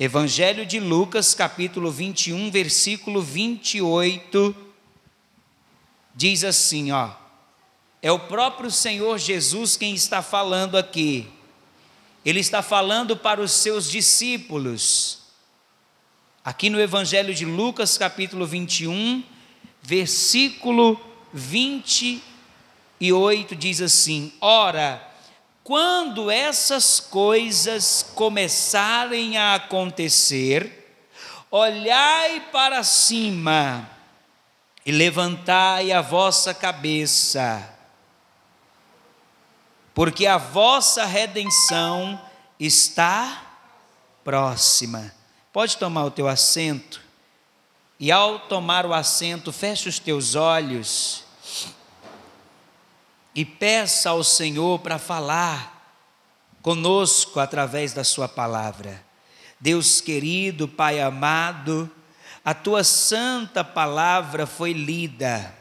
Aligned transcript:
Evangelho 0.00 0.64
de 0.64 0.80
Lucas, 0.80 1.34
capítulo 1.34 1.90
21, 1.90 2.50
versículo 2.50 3.20
28, 3.20 4.56
diz 6.14 6.42
assim, 6.42 6.90
ó: 6.90 7.10
É 8.00 8.10
o 8.10 8.18
próprio 8.18 8.70
Senhor 8.70 9.18
Jesus 9.18 9.76
quem 9.76 9.94
está 9.94 10.22
falando 10.22 10.78
aqui. 10.78 11.28
Ele 12.24 12.40
está 12.40 12.62
falando 12.62 13.14
para 13.14 13.42
os 13.42 13.52
seus 13.52 13.90
discípulos. 13.90 15.18
Aqui 16.42 16.70
no 16.70 16.80
Evangelho 16.80 17.34
de 17.34 17.44
Lucas, 17.44 17.98
capítulo 17.98 18.46
21, 18.46 19.22
versículo 19.82 20.98
28 21.34 23.54
diz 23.54 23.82
assim: 23.82 24.32
Ora, 24.40 25.09
quando 25.62 26.30
essas 26.30 26.98
coisas 26.98 28.04
começarem 28.14 29.36
a 29.36 29.54
acontecer, 29.54 30.96
olhai 31.50 32.40
para 32.52 32.82
cima 32.82 33.88
e 34.84 34.90
levantai 34.90 35.92
a 35.92 36.00
vossa 36.00 36.54
cabeça, 36.54 37.76
porque 39.94 40.26
a 40.26 40.38
vossa 40.38 41.04
redenção 41.04 42.20
está 42.58 43.42
próxima. 44.24 45.12
Pode 45.52 45.76
tomar 45.76 46.04
o 46.04 46.10
teu 46.10 46.26
assento, 46.26 47.02
e 47.98 48.10
ao 48.10 48.38
tomar 48.38 48.86
o 48.86 48.94
assento, 48.94 49.52
feche 49.52 49.88
os 49.88 49.98
teus 49.98 50.34
olhos 50.34 51.29
e 53.40 53.44
peça 53.44 54.10
ao 54.10 54.22
Senhor 54.22 54.80
para 54.80 54.98
falar 54.98 55.96
conosco 56.60 57.40
através 57.40 57.94
da 57.94 58.04
Sua 58.04 58.28
palavra. 58.28 59.02
Deus 59.58 59.98
querido, 60.02 60.68
Pai 60.68 61.00
amado, 61.00 61.90
a 62.44 62.52
Tua 62.52 62.84
santa 62.84 63.64
palavra 63.64 64.46
foi 64.46 64.74
lida 64.74 65.54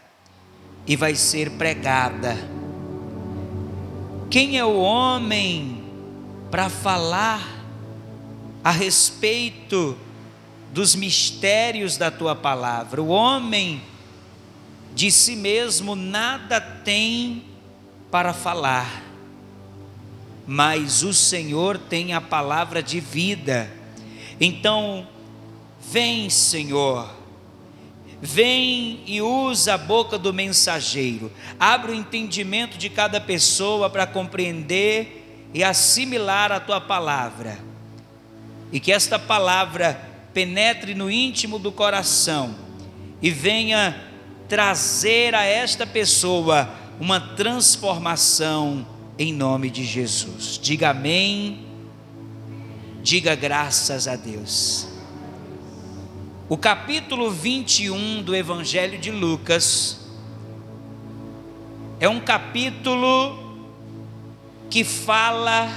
e 0.85 0.97
vai 0.97 1.15
ser 1.15 1.51
pregada. 1.51 2.37
Quem 4.29 4.57
é 4.57 4.65
o 4.65 4.77
homem 4.77 5.81
para 6.51 6.69
falar 6.69 7.41
a 8.61 8.71
respeito 8.71 9.97
dos 10.73 10.95
mistérios 10.95 11.95
da 11.95 12.11
tua 12.11 12.35
palavra? 12.35 13.01
O 13.01 13.07
homem 13.07 13.81
de 14.93 15.09
si 15.09 15.37
mesmo 15.37 15.95
nada 15.95 16.59
tem 16.59 17.48
para 18.11 18.33
falar, 18.33 19.03
mas 20.47 21.03
o 21.03 21.13
Senhor 21.13 21.77
tem 21.77 22.13
a 22.13 22.19
palavra 22.19 22.81
de 22.81 22.99
vida. 22.99 23.71
Então, 24.41 25.07
vem, 25.79 26.29
Senhor, 26.29 27.09
vem 28.21 29.01
e 29.05 29.21
usa 29.21 29.75
a 29.75 29.77
boca 29.77 30.17
do 30.17 30.33
mensageiro, 30.33 31.31
abre 31.59 31.91
o 31.91 31.95
entendimento 31.95 32.77
de 32.77 32.89
cada 32.89 33.21
pessoa 33.21 33.89
para 33.89 34.07
compreender 34.07 35.47
e 35.53 35.63
assimilar 35.63 36.51
a 36.51 36.59
tua 36.59 36.81
palavra, 36.81 37.59
e 38.71 38.79
que 38.79 38.91
esta 38.91 39.17
palavra 39.17 40.09
penetre 40.33 40.93
no 40.93 41.09
íntimo 41.09 41.57
do 41.57 41.71
coração 41.71 42.55
e 43.21 43.29
venha 43.31 44.09
trazer 44.47 45.35
a 45.35 45.43
esta 45.43 45.85
pessoa 45.85 46.69
uma 46.99 47.19
transformação 47.19 48.85
em 49.17 49.33
nome 49.33 49.69
de 49.69 49.85
Jesus. 49.85 50.59
Diga 50.61 50.89
amém, 50.89 51.65
diga 53.01 53.35
graças 53.35 54.07
a 54.07 54.15
Deus. 54.15 54.87
O 56.49 56.57
capítulo 56.57 57.31
21 57.31 58.21
do 58.23 58.35
Evangelho 58.35 58.97
de 58.97 59.11
Lucas 59.11 60.09
é 61.99 62.09
um 62.09 62.19
capítulo 62.19 63.37
que 64.69 64.83
fala 64.83 65.69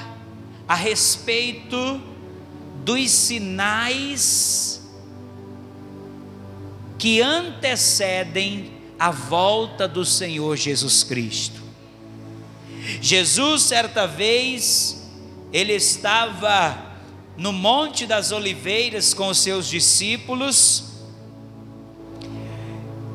a 0.66 0.74
respeito 0.74 2.00
dos 2.84 3.10
sinais 3.10 4.82
que 6.98 7.20
antecedem 7.20 8.81
a 9.02 9.10
volta 9.10 9.88
do 9.88 10.04
Senhor 10.04 10.56
Jesus 10.56 11.02
Cristo. 11.02 11.60
Jesus, 13.00 13.62
certa 13.62 14.06
vez, 14.06 15.10
ele 15.52 15.72
estava 15.72 16.78
no 17.36 17.52
Monte 17.52 18.06
das 18.06 18.30
Oliveiras 18.30 19.12
com 19.12 19.26
os 19.26 19.38
seus 19.38 19.68
discípulos, 19.68 20.84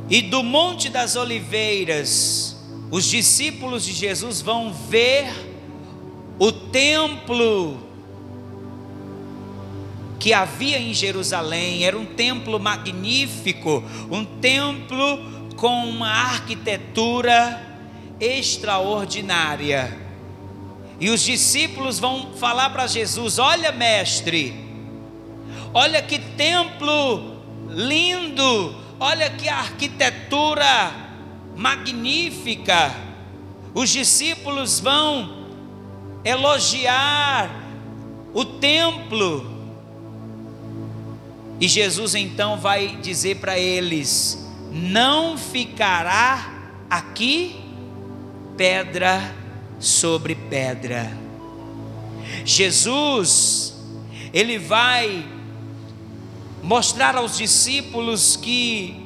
e 0.09 0.21
do 0.21 0.43
Monte 0.43 0.89
das 0.89 1.15
Oliveiras, 1.15 2.57
os 2.91 3.05
discípulos 3.05 3.85
de 3.85 3.93
Jesus 3.93 4.41
vão 4.41 4.73
ver 4.73 5.31
o 6.37 6.51
templo 6.51 7.79
que 10.19 10.33
havia 10.33 10.79
em 10.79 10.93
Jerusalém, 10.93 11.85
era 11.85 11.97
um 11.97 12.05
templo 12.05 12.59
magnífico, 12.59 13.81
um 14.11 14.25
templo 14.25 15.36
com 15.57 15.89
uma 15.89 16.07
arquitetura 16.07 17.61
extraordinária. 18.19 19.97
E 20.99 21.09
os 21.09 21.21
discípulos 21.21 21.99
vão 21.99 22.33
falar 22.33 22.69
para 22.69 22.87
Jesus: 22.87 23.37
Olha, 23.39 23.71
mestre, 23.71 24.53
olha 25.73 26.01
que 26.01 26.19
templo 26.19 27.37
lindo, 27.69 28.75
olha 28.99 29.29
que 29.29 29.49
arquitetura 29.49 30.91
magnífica. 31.55 32.95
Os 33.73 33.89
discípulos 33.89 34.79
vão 34.79 35.47
elogiar 36.23 37.49
o 38.33 38.45
templo. 38.45 39.57
E 41.59 41.67
Jesus 41.67 42.13
então 42.15 42.57
vai 42.57 42.95
dizer 42.97 43.37
para 43.37 43.57
eles: 43.57 44.46
não 44.71 45.37
ficará 45.37 46.73
aqui 46.89 47.59
pedra 48.55 49.35
sobre 49.79 50.35
pedra. 50.35 51.11
Jesus, 52.43 53.75
ele 54.33 54.57
vai 54.57 55.25
mostrar 56.63 57.15
aos 57.15 57.37
discípulos 57.37 58.35
que 58.35 59.05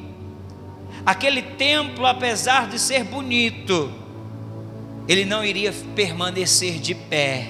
aquele 1.05 1.41
templo, 1.41 2.05
apesar 2.05 2.67
de 2.67 2.79
ser 2.79 3.03
bonito, 3.03 3.91
ele 5.07 5.25
não 5.25 5.43
iria 5.43 5.73
permanecer 5.95 6.79
de 6.79 6.95
pé. 6.95 7.47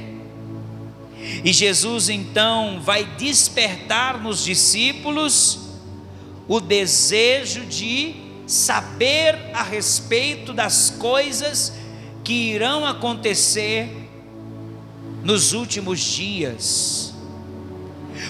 E 1.43 1.53
Jesus 1.53 2.09
então 2.09 2.81
vai 2.81 3.05
despertar 3.05 4.19
nos 4.19 4.43
discípulos 4.43 5.70
o 6.51 6.59
desejo 6.59 7.65
de 7.65 8.13
saber 8.45 9.39
a 9.53 9.63
respeito 9.63 10.51
das 10.51 10.89
coisas 10.89 11.71
que 12.25 12.33
irão 12.33 12.85
acontecer 12.85 13.87
nos 15.23 15.53
últimos 15.53 16.01
dias. 16.01 17.13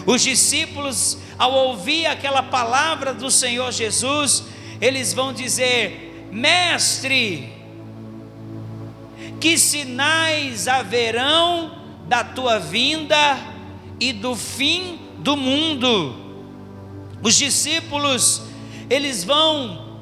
Os 0.06 0.22
discípulos, 0.22 1.18
ao 1.36 1.52
ouvir 1.52 2.06
aquela 2.06 2.44
palavra 2.44 3.12
do 3.12 3.32
Senhor 3.32 3.72
Jesus, 3.72 4.44
eles 4.80 5.16
vão 5.16 5.34
dizer: 5.34 6.28
Mestre, 6.32 7.52
que 9.40 9.58
sinais 9.58 10.68
haverão 10.68 11.76
da 12.08 12.24
tua 12.24 12.60
vinda 12.60 13.40
e 14.00 14.14
do 14.14 14.36
fim 14.36 15.00
do 15.18 15.36
mundo? 15.36 16.31
Os 17.22 17.36
discípulos, 17.36 18.42
eles 18.90 19.24
vão 19.24 20.00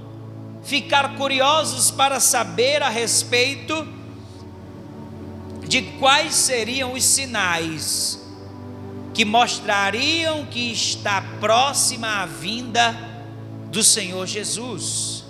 ficar 0.63 1.16
curiosos 1.16 1.92
para 1.92 2.19
saber 2.19 2.81
a 2.81 2.89
respeito 2.89 3.88
de 5.68 5.81
quais 6.00 6.33
seriam 6.33 6.94
os 6.94 7.04
sinais 7.04 8.19
que 9.13 9.25
mostrariam 9.25 10.45
que 10.45 10.71
está 10.71 11.21
próxima 11.39 12.21
a 12.21 12.25
vinda 12.25 12.98
do 13.71 13.83
Senhor 13.83 14.25
Jesus. 14.25 15.25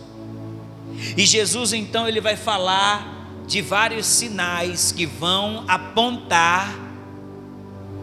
E 1.18 1.26
Jesus 1.26 1.74
então 1.74 2.08
ele 2.08 2.22
vai 2.22 2.36
falar 2.36 3.20
de 3.48 3.62
vários 3.62 4.06
sinais 4.06 4.92
que 4.92 5.06
vão 5.06 5.66
apontar 5.68 6.72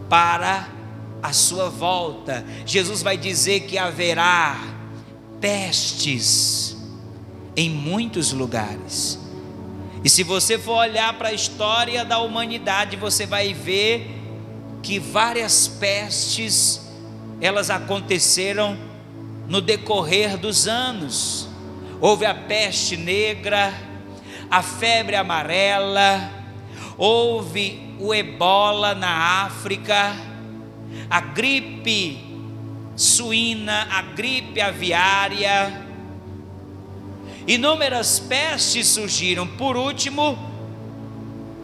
para 0.09 0.76
a 1.21 1.33
sua 1.33 1.69
volta. 1.69 2.45
Jesus 2.65 3.01
vai 3.01 3.17
dizer 3.17 3.61
que 3.61 3.77
haverá 3.77 4.57
pestes 5.39 6.77
em 7.55 7.69
muitos 7.69 8.31
lugares. 8.31 9.19
E 10.03 10.09
se 10.09 10.23
você 10.23 10.57
for 10.57 10.77
olhar 10.77 11.17
para 11.17 11.29
a 11.29 11.33
história 11.33 12.05
da 12.05 12.19
humanidade, 12.19 12.95
você 12.95 13.25
vai 13.25 13.53
ver 13.53 14.15
que 14.81 14.99
várias 14.99 15.67
pestes 15.67 16.81
elas 17.41 17.69
aconteceram 17.69 18.77
no 19.47 19.59
decorrer 19.59 20.37
dos 20.37 20.67
anos. 20.67 21.47
Houve 21.99 22.25
a 22.25 22.33
peste 22.33 22.95
negra, 22.95 23.73
a 24.49 24.61
febre 24.61 25.15
amarela, 25.15 26.31
houve 26.97 27.95
o 27.99 28.13
ebola 28.13 28.93
na 28.93 29.43
África, 29.45 30.15
a 31.09 31.21
gripe 31.21 32.19
suína, 32.95 33.87
a 33.91 34.01
gripe 34.01 34.59
aviária, 34.59 35.85
inúmeras 37.47 38.19
pestes 38.19 38.87
surgiram. 38.87 39.47
Por 39.47 39.77
último, 39.77 40.37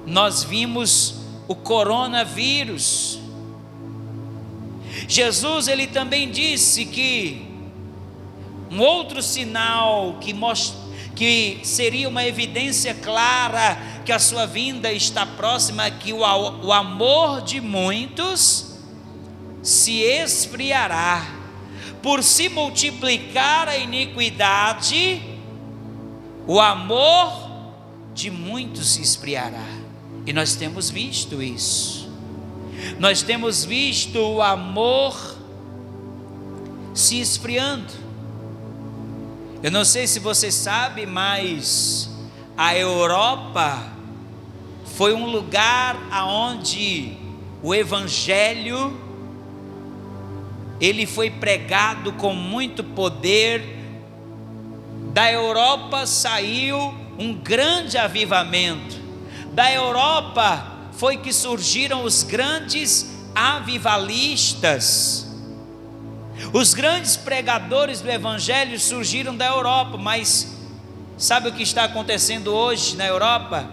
nós 0.06 0.44
vimos 0.44 1.16
o 1.48 1.56
coronavírus. 1.56 3.20
Jesus 5.08 5.68
ele 5.68 5.88
também 5.88 6.30
disse 6.30 6.86
que 6.86 7.48
um 8.72 8.80
outro 8.80 9.22
sinal 9.22 10.18
que 10.22 10.34
mostra 10.34 10.84
que 11.16 11.60
seria 11.64 12.10
uma 12.10 12.26
evidência 12.26 12.94
clara 12.96 13.78
que 14.04 14.12
a 14.12 14.18
sua 14.18 14.48
vinda 14.48 14.92
está 14.92 15.26
próxima, 15.28 15.90
que 15.92 16.12
o, 16.12 16.22
o 16.22 16.74
amor 16.74 17.42
de 17.44 17.62
muitos 17.62 18.73
se 19.64 20.02
esfriará, 20.02 21.26
por 22.02 22.22
se 22.22 22.50
multiplicar 22.50 23.70
a 23.70 23.78
iniquidade, 23.78 25.22
o 26.46 26.60
amor 26.60 27.32
de 28.14 28.30
muitos 28.30 28.90
se 28.94 29.02
esfriará, 29.02 29.66
e 30.26 30.34
nós 30.34 30.56
temos 30.56 30.90
visto 30.90 31.42
isso, 31.42 32.12
nós 33.00 33.22
temos 33.22 33.64
visto 33.64 34.20
o 34.20 34.42
amor 34.42 35.38
se 36.94 37.22
esfriando, 37.22 38.04
eu 39.64 39.72
não 39.72 39.86
sei 39.86 40.06
se 40.06 40.20
você 40.20 40.52
sabe, 40.52 41.06
mas 41.06 42.10
a 42.58 42.76
Europa 42.76 43.82
foi 44.98 45.14
um 45.14 45.26
lugar 45.26 45.98
aonde 46.12 47.18
o 47.64 47.74
evangelho 47.74 49.03
ele 50.80 51.06
foi 51.06 51.30
pregado 51.30 52.14
com 52.14 52.34
muito 52.34 52.84
poder. 52.84 53.80
Da 55.14 55.32
Europa 55.32 56.06
saiu 56.06 56.94
um 57.18 57.34
grande 57.34 57.98
avivamento. 57.98 58.96
Da 59.54 59.72
Europa 59.72 60.72
foi 60.94 61.18
que 61.18 61.32
surgiram 61.32 62.04
os 62.04 62.24
grandes 62.24 63.14
avivalistas. 63.36 65.28
Os 66.52 66.74
grandes 66.74 67.16
pregadores 67.16 68.02
do 68.02 68.10
Evangelho 68.10 68.80
surgiram 68.80 69.36
da 69.36 69.46
Europa, 69.46 69.98
mas 69.98 70.56
sabe 71.18 71.50
o 71.50 71.54
que 71.54 71.64
está 71.64 71.84
acontecendo 71.86 72.54
hoje 72.54 72.96
na 72.96 73.06
Europa? 73.06 73.70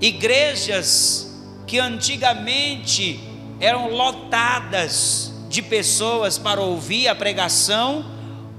Igrejas 0.00 1.30
que 1.66 1.78
antigamente 1.78 3.20
eram 3.60 3.90
lotadas 3.90 5.31
de 5.52 5.60
pessoas 5.60 6.38
para 6.38 6.62
ouvir 6.62 7.08
a 7.08 7.14
pregação, 7.14 8.06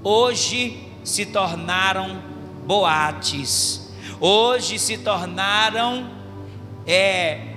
hoje 0.04 0.78
se 1.04 1.26
tornaram 1.26 2.22
boates, 2.68 3.92
hoje 4.20 4.78
se 4.78 5.00
tornaram 5.00 6.08
é, 6.86 7.48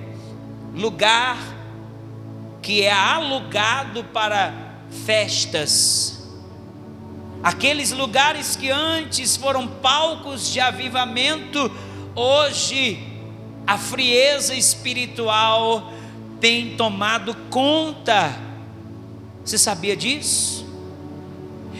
lugar 0.73 1.37
que 2.63 2.81
é 2.81 2.91
alugado 2.91 4.03
para 4.05 4.51
festas. 5.05 6.27
Aqueles 7.43 7.91
lugares 7.91 8.55
que 8.55 8.71
antes 8.71 9.37
foram 9.37 9.67
palcos 9.67 10.51
de 10.51 10.59
avivamento, 10.59 11.71
hoje 12.15 13.07
a 13.67 13.77
frieza 13.77 14.55
espiritual 14.55 15.93
tem 16.41 16.75
tomado 16.75 17.35
conta. 17.51 18.46
Você 19.47 19.57
sabia 19.57 19.95
disso? 19.95 20.67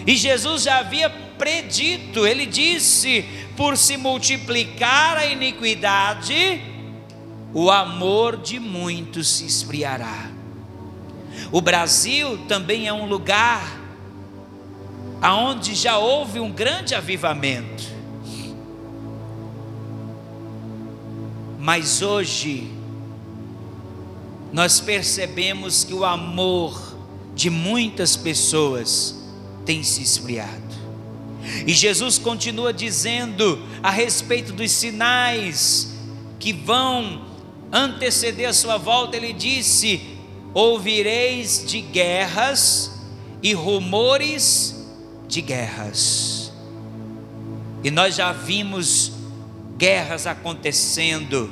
E 0.06 0.16
Jesus 0.16 0.64
já 0.64 0.80
havia 0.80 1.10
predito, 1.10 2.26
ele 2.26 2.46
disse: 2.46 3.26
por 3.58 3.76
se 3.76 3.98
multiplicar 3.98 5.18
a 5.18 5.26
iniquidade, 5.26 6.62
o 7.54 7.70
amor 7.70 8.38
de 8.38 8.58
muitos 8.58 9.28
se 9.28 9.46
esfriará. 9.46 10.32
O 11.52 11.60
Brasil 11.60 12.38
também 12.48 12.88
é 12.88 12.94
um 12.94 13.06
lugar 13.06 13.70
aonde 15.22 15.76
já 15.76 15.98
houve 15.98 16.40
um 16.40 16.50
grande 16.50 16.96
avivamento. 16.96 17.84
Mas 21.60 22.02
hoje 22.02 22.72
nós 24.54 24.80
percebemos 24.80 25.84
que 25.84 25.94
o 25.94 26.06
amor 26.06 26.87
de 27.38 27.52
muitas 27.52 28.18
pessoas 28.18 29.16
tem 29.64 29.84
se 29.84 30.02
esfriado. 30.02 30.76
E 31.68 31.72
Jesus 31.72 32.18
continua 32.18 32.74
dizendo 32.74 33.62
a 33.82 33.92
respeito 33.92 34.52
dos 34.52 34.72
sinais 34.72 35.94
que 36.40 36.52
vão 36.52 37.22
anteceder 37.72 38.50
a 38.50 38.54
sua 38.54 38.78
volta, 38.78 39.16
ele 39.16 39.34
disse: 39.34 40.02
ouvireis 40.52 41.64
de 41.66 41.80
guerras 41.80 42.92
e 43.44 43.54
rumores 43.54 44.76
de 45.28 45.40
guerras. 45.40 46.52
E 47.84 47.92
nós 47.92 48.16
já 48.16 48.34
vimos 48.34 49.12
guerras 49.78 50.26
acontecendo. 50.26 51.50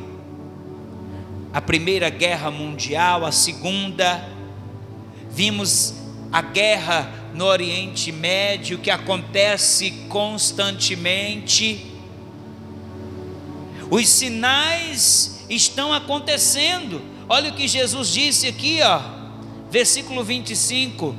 A 1.53 1.61
primeira 1.61 2.09
guerra 2.09 2.49
mundial, 2.49 3.23
a 3.23 3.31
segunda, 3.31 4.34
vimos 5.35 5.93
a 6.31 6.41
guerra 6.41 7.31
no 7.33 7.45
Oriente 7.45 8.11
Médio 8.11 8.79
que 8.79 8.89
acontece 8.89 9.91
constantemente. 10.09 11.93
Os 13.91 14.07
sinais 14.07 15.45
estão 15.49 15.93
acontecendo 15.93 17.13
Olha 17.27 17.49
o 17.49 17.55
que 17.55 17.67
Jesus 17.67 18.09
disse 18.09 18.47
aqui, 18.47 18.79
ó, 18.83 19.01
versículo 19.71 20.23
25, 20.23 21.15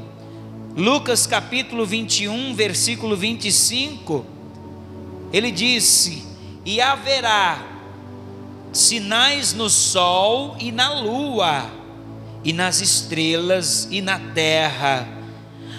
Lucas 0.77 1.27
capítulo 1.27 1.85
21, 1.85 2.55
versículo 2.55 3.17
25. 3.17 4.25
Ele 5.33 5.51
disse: 5.51 6.25
E 6.65 6.81
haverá 6.81 7.61
sinais 8.73 9.53
no 9.53 9.69
sol 9.69 10.57
e 10.61 10.71
na 10.71 11.01
lua, 11.01 11.69
e 12.45 12.53
nas 12.53 12.81
estrelas 12.81 13.89
e 13.91 14.01
na 14.01 14.19
terra, 14.19 15.07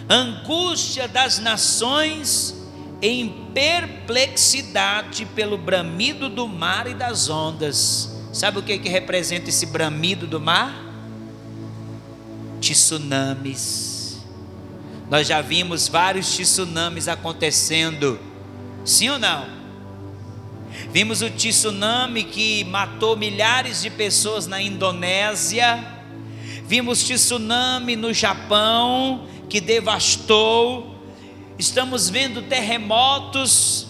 angústia 0.10 1.08
das 1.08 1.40
nações 1.40 2.56
em 3.02 3.30
perplexidade 3.54 5.26
pelo 5.26 5.58
bramido 5.58 6.30
do 6.30 6.48
mar 6.48 6.88
e 6.88 6.94
das 6.94 7.30
ondas 7.30 8.18
Sabe 8.38 8.60
o 8.60 8.62
que, 8.62 8.78
que 8.78 8.88
representa 8.88 9.50
esse 9.50 9.66
bramido 9.66 10.28
do 10.28 10.40
mar? 10.40 10.72
Tsunamis. 12.62 14.22
Nós 15.10 15.28
já 15.28 15.42
vimos 15.42 15.88
vários 15.88 16.38
tsunamis 16.38 17.08
acontecendo, 17.08 18.20
sim 18.86 19.10
ou 19.10 19.18
não? 19.18 19.48
Vimos 20.94 21.24
o 21.24 21.32
tsunami 21.32 22.26
que 22.26 22.64
matou 22.66 23.18
milhares 23.18 23.82
de 23.82 23.90
pessoas 23.90 24.46
na 24.46 24.62
Indonésia. 24.62 25.97
Vimos 26.68 27.02
tsunami 27.02 27.96
no 27.96 28.14
Japão 28.14 29.26
que 29.50 29.62
devastou. 29.62 30.96
Estamos 31.58 32.10
vendo 32.10 32.42
terremotos. 32.42 33.88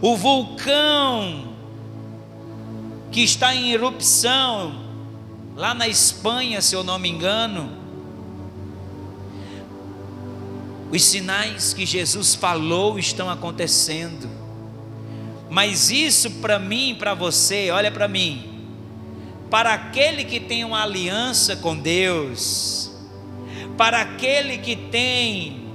O 0.00 0.16
vulcão 0.16 1.54
que 3.12 3.20
está 3.20 3.54
em 3.54 3.72
erupção 3.72 4.80
lá 5.54 5.74
na 5.74 5.86
Espanha, 5.86 6.62
se 6.62 6.74
eu 6.74 6.82
não 6.82 6.98
me 6.98 7.10
engano. 7.10 7.70
Os 10.90 11.04
sinais 11.04 11.74
que 11.74 11.84
Jesus 11.84 12.34
falou 12.34 12.98
estão 12.98 13.28
acontecendo. 13.28 14.26
Mas 15.50 15.90
isso 15.90 16.30
para 16.30 16.58
mim, 16.58 16.96
para 16.98 17.12
você, 17.12 17.70
olha 17.70 17.90
para 17.90 18.08
mim. 18.08 18.49
Para 19.50 19.74
aquele 19.74 20.24
que 20.24 20.38
tem 20.38 20.64
uma 20.64 20.82
aliança 20.82 21.56
com 21.56 21.76
Deus, 21.76 22.90
para 23.76 24.00
aquele 24.00 24.58
que 24.58 24.76
tem 24.76 25.66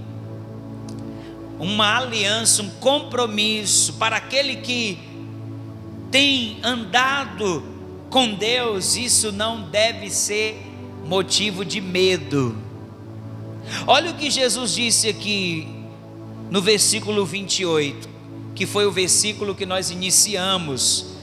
uma 1.59 1.97
aliança, 1.97 2.63
um 2.63 2.69
compromisso, 2.69 3.93
para 3.93 4.15
aquele 4.15 4.57
que 4.57 4.97
tem 6.11 6.57
andado 6.63 7.63
com 8.09 8.33
Deus, 8.33 8.95
isso 8.95 9.31
não 9.31 9.63
deve 9.63 10.09
ser 10.09 10.61
motivo 11.05 11.65
de 11.65 11.81
medo. 11.81 12.55
Olha 13.87 14.11
o 14.11 14.13
que 14.13 14.29
Jesus 14.29 14.73
disse 14.73 15.09
aqui 15.09 15.67
no 16.49 16.61
versículo 16.61 17.25
28, 17.25 18.07
que 18.53 18.65
foi 18.65 18.85
o 18.85 18.91
versículo 18.91 19.55
que 19.55 19.65
nós 19.65 19.89
iniciamos. 19.89 21.14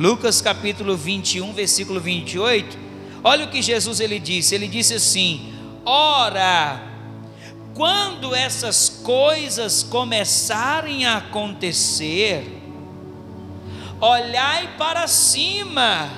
Lucas 0.00 0.40
capítulo 0.40 0.96
21, 0.96 1.52
versículo 1.52 2.00
28. 2.00 2.78
Olha 3.22 3.44
o 3.44 3.50
que 3.50 3.60
Jesus 3.60 4.00
ele 4.00 4.18
disse. 4.18 4.54
Ele 4.54 4.66
disse 4.66 4.94
assim: 4.94 5.52
Ora, 5.84 6.80
quando 7.74 8.34
essas 8.34 8.88
coisas 8.88 9.82
começarem 9.82 11.04
a 11.04 11.18
acontecer, 11.18 12.62
olhai 14.00 14.74
para 14.78 15.06
cima 15.06 16.08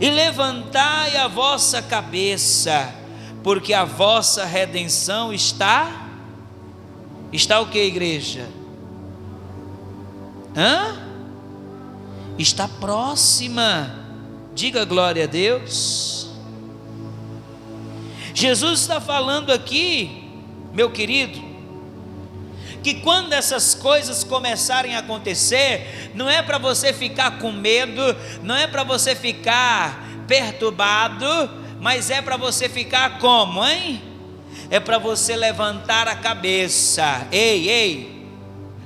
e 0.00 0.08
levantai 0.08 1.16
a 1.16 1.26
vossa 1.26 1.82
cabeça, 1.82 2.94
porque 3.42 3.74
a 3.74 3.84
vossa 3.84 4.44
redenção 4.44 5.34
está 5.34 6.06
está 7.32 7.58
o 7.60 7.66
que, 7.66 7.82
igreja? 7.82 8.48
Hã? 10.56 11.07
Está 12.38 12.68
próxima. 12.68 13.94
Diga 14.54 14.84
glória 14.84 15.24
a 15.24 15.26
Deus. 15.26 16.28
Jesus 18.32 18.80
está 18.80 19.00
falando 19.00 19.50
aqui, 19.50 20.30
meu 20.72 20.90
querido, 20.90 21.42
que 22.84 22.94
quando 22.94 23.32
essas 23.32 23.74
coisas 23.74 24.22
começarem 24.22 24.94
a 24.94 25.00
acontecer, 25.00 26.12
não 26.14 26.30
é 26.30 26.40
para 26.40 26.56
você 26.58 26.92
ficar 26.92 27.38
com 27.38 27.50
medo, 27.50 28.00
não 28.44 28.54
é 28.54 28.68
para 28.68 28.84
você 28.84 29.16
ficar 29.16 30.06
perturbado, 30.28 31.26
mas 31.80 32.10
é 32.10 32.22
para 32.22 32.36
você 32.36 32.68
ficar 32.68 33.18
como, 33.18 33.66
hein? 33.66 34.00
É 34.70 34.78
para 34.78 34.98
você 34.98 35.34
levantar 35.34 36.06
a 36.06 36.14
cabeça. 36.14 37.26
Ei, 37.32 37.68
ei. 37.68 38.26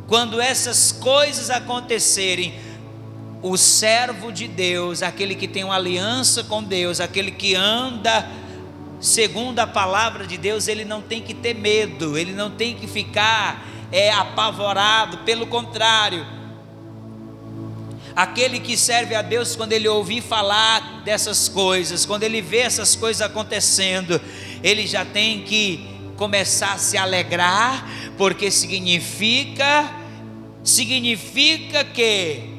Quando 0.06 0.40
essas 0.40 0.92
coisas 0.92 1.50
acontecerem, 1.50 2.54
o 3.42 3.56
servo 3.56 4.30
de 4.30 4.46
Deus, 4.46 5.02
aquele 5.02 5.34
que 5.34 5.48
tem 5.48 5.64
uma 5.64 5.74
aliança 5.74 6.44
com 6.44 6.62
Deus, 6.62 7.00
aquele 7.00 7.32
que 7.32 7.54
anda 7.54 8.30
segundo 9.00 9.58
a 9.58 9.66
palavra 9.66 10.24
de 10.26 10.38
Deus, 10.38 10.68
ele 10.68 10.84
não 10.84 11.02
tem 11.02 11.20
que 11.20 11.34
ter 11.34 11.54
medo, 11.54 12.16
ele 12.16 12.32
não 12.32 12.50
tem 12.50 12.76
que 12.76 12.86
ficar 12.86 13.66
é 13.92 14.10
apavorado, 14.10 15.18
pelo 15.18 15.46
contrário, 15.46 16.26
aquele 18.16 18.58
que 18.58 18.74
serve 18.74 19.14
a 19.14 19.20
Deus, 19.20 19.54
quando 19.54 19.74
ele 19.74 19.86
ouvir 19.86 20.22
falar 20.22 21.02
dessas 21.04 21.46
coisas, 21.46 22.06
quando 22.06 22.22
ele 22.22 22.40
vê 22.40 22.58
essas 22.58 22.96
coisas 22.96 23.20
acontecendo, 23.20 24.18
ele 24.62 24.86
já 24.86 25.04
tem 25.04 25.42
que 25.42 25.86
começar 26.16 26.72
a 26.72 26.78
se 26.78 26.96
alegrar, 26.96 27.86
porque 28.16 28.50
significa 28.50 29.98
significa 30.64 31.84
que 31.84 32.51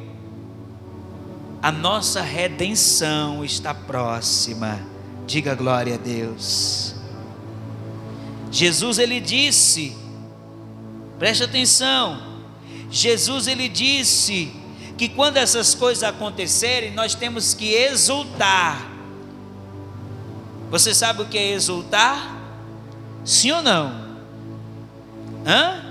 a 1.63 1.71
nossa 1.71 2.21
redenção 2.21 3.43
está 3.43 3.73
próxima. 3.73 4.81
Diga 5.25 5.55
glória 5.55 5.95
a 5.95 5.97
Deus. 5.97 6.93
Jesus 8.51 8.99
ele 8.99 9.21
disse 9.21 9.95
Preste 11.17 11.45
atenção. 11.45 12.21
Jesus 12.91 13.47
ele 13.47 13.69
disse 13.69 14.53
que 14.97 15.07
quando 15.07 15.37
essas 15.37 15.73
coisas 15.73 16.03
acontecerem, 16.03 16.91
nós 16.91 17.15
temos 17.15 17.53
que 17.53 17.73
exultar. 17.73 18.91
Você 20.69 20.93
sabe 20.93 21.21
o 21.21 21.25
que 21.25 21.37
é 21.37 21.51
exultar? 21.53 22.35
Sim 23.23 23.51
ou 23.51 23.61
não? 23.61 24.17
Hã? 25.45 25.81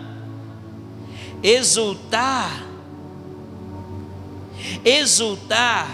Exultar. 1.43 2.72
Exultar 4.85 5.89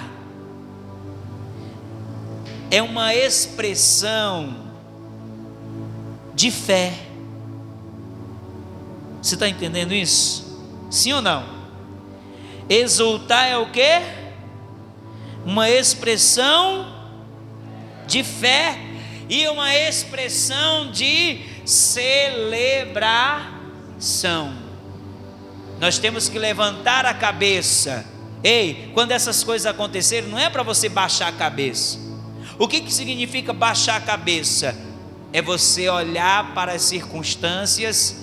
é 2.70 2.82
uma 2.82 3.14
expressão 3.14 4.54
de 6.34 6.50
fé. 6.50 6.92
Você 9.22 9.34
está 9.34 9.48
entendendo 9.48 9.92
isso? 9.92 10.62
Sim 10.90 11.14
ou 11.14 11.22
não? 11.22 11.44
Exultar 12.68 13.46
é 13.48 13.56
o 13.56 13.70
que? 13.70 14.00
Uma 15.44 15.70
expressão 15.70 16.86
de 18.06 18.22
fé 18.22 18.78
e 19.28 19.48
uma 19.48 19.74
expressão 19.74 20.90
de 20.90 21.40
celebração. 21.64 23.08
Nós 25.80 25.98
temos 25.98 26.28
que 26.28 26.38
levantar 26.38 27.04
a 27.06 27.14
cabeça. 27.14 28.04
Ei, 28.42 28.90
quando 28.94 29.12
essas 29.12 29.42
coisas 29.42 29.66
acontecerem, 29.66 30.28
não 30.28 30.38
é 30.38 30.48
para 30.48 30.62
você 30.62 30.88
baixar 30.88 31.28
a 31.28 31.32
cabeça. 31.32 31.98
O 32.58 32.66
que, 32.66 32.80
que 32.80 32.92
significa 32.92 33.52
baixar 33.52 33.96
a 33.96 34.00
cabeça? 34.00 34.76
É 35.32 35.42
você 35.42 35.88
olhar 35.88 36.54
para 36.54 36.72
as 36.72 36.82
circunstâncias 36.82 38.16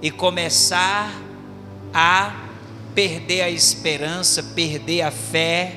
e 0.00 0.10
começar 0.10 1.12
a 1.92 2.34
perder 2.94 3.42
a 3.42 3.50
esperança, 3.50 4.42
perder 4.42 5.02
a 5.02 5.10
fé 5.10 5.76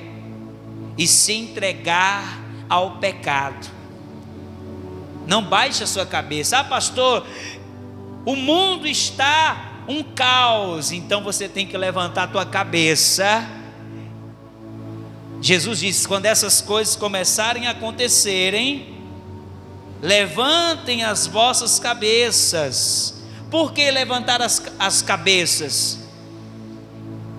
e 0.98 1.08
se 1.08 1.34
entregar 1.34 2.40
ao 2.70 2.98
pecado. 2.98 3.68
Não 5.28 5.44
baixe 5.44 5.84
a 5.84 5.88
sua 5.88 6.06
cabeça, 6.06 6.60
ah, 6.60 6.64
pastor, 6.64 7.26
o 8.26 8.36
mundo 8.36 8.88
está 8.88 9.84
um 9.88 10.04
caos, 10.04 10.92
então 10.92 11.24
você 11.24 11.48
tem 11.48 11.66
que 11.66 11.78
levantar 11.78 12.24
a 12.24 12.28
tua 12.28 12.46
cabeça. 12.46 13.48
Jesus 15.46 15.80
disse: 15.80 16.08
quando 16.08 16.26
essas 16.26 16.62
coisas 16.62 16.96
começarem 16.96 17.68
a 17.68 17.72
acontecerem, 17.72 19.02
levantem 20.02 21.04
as 21.04 21.28
vossas 21.28 21.80
cabeças 21.80 23.16
por 23.50 23.72
que 23.72 23.90
levantar 23.90 24.42
as, 24.42 24.62
as 24.78 25.02
cabeças? 25.02 26.00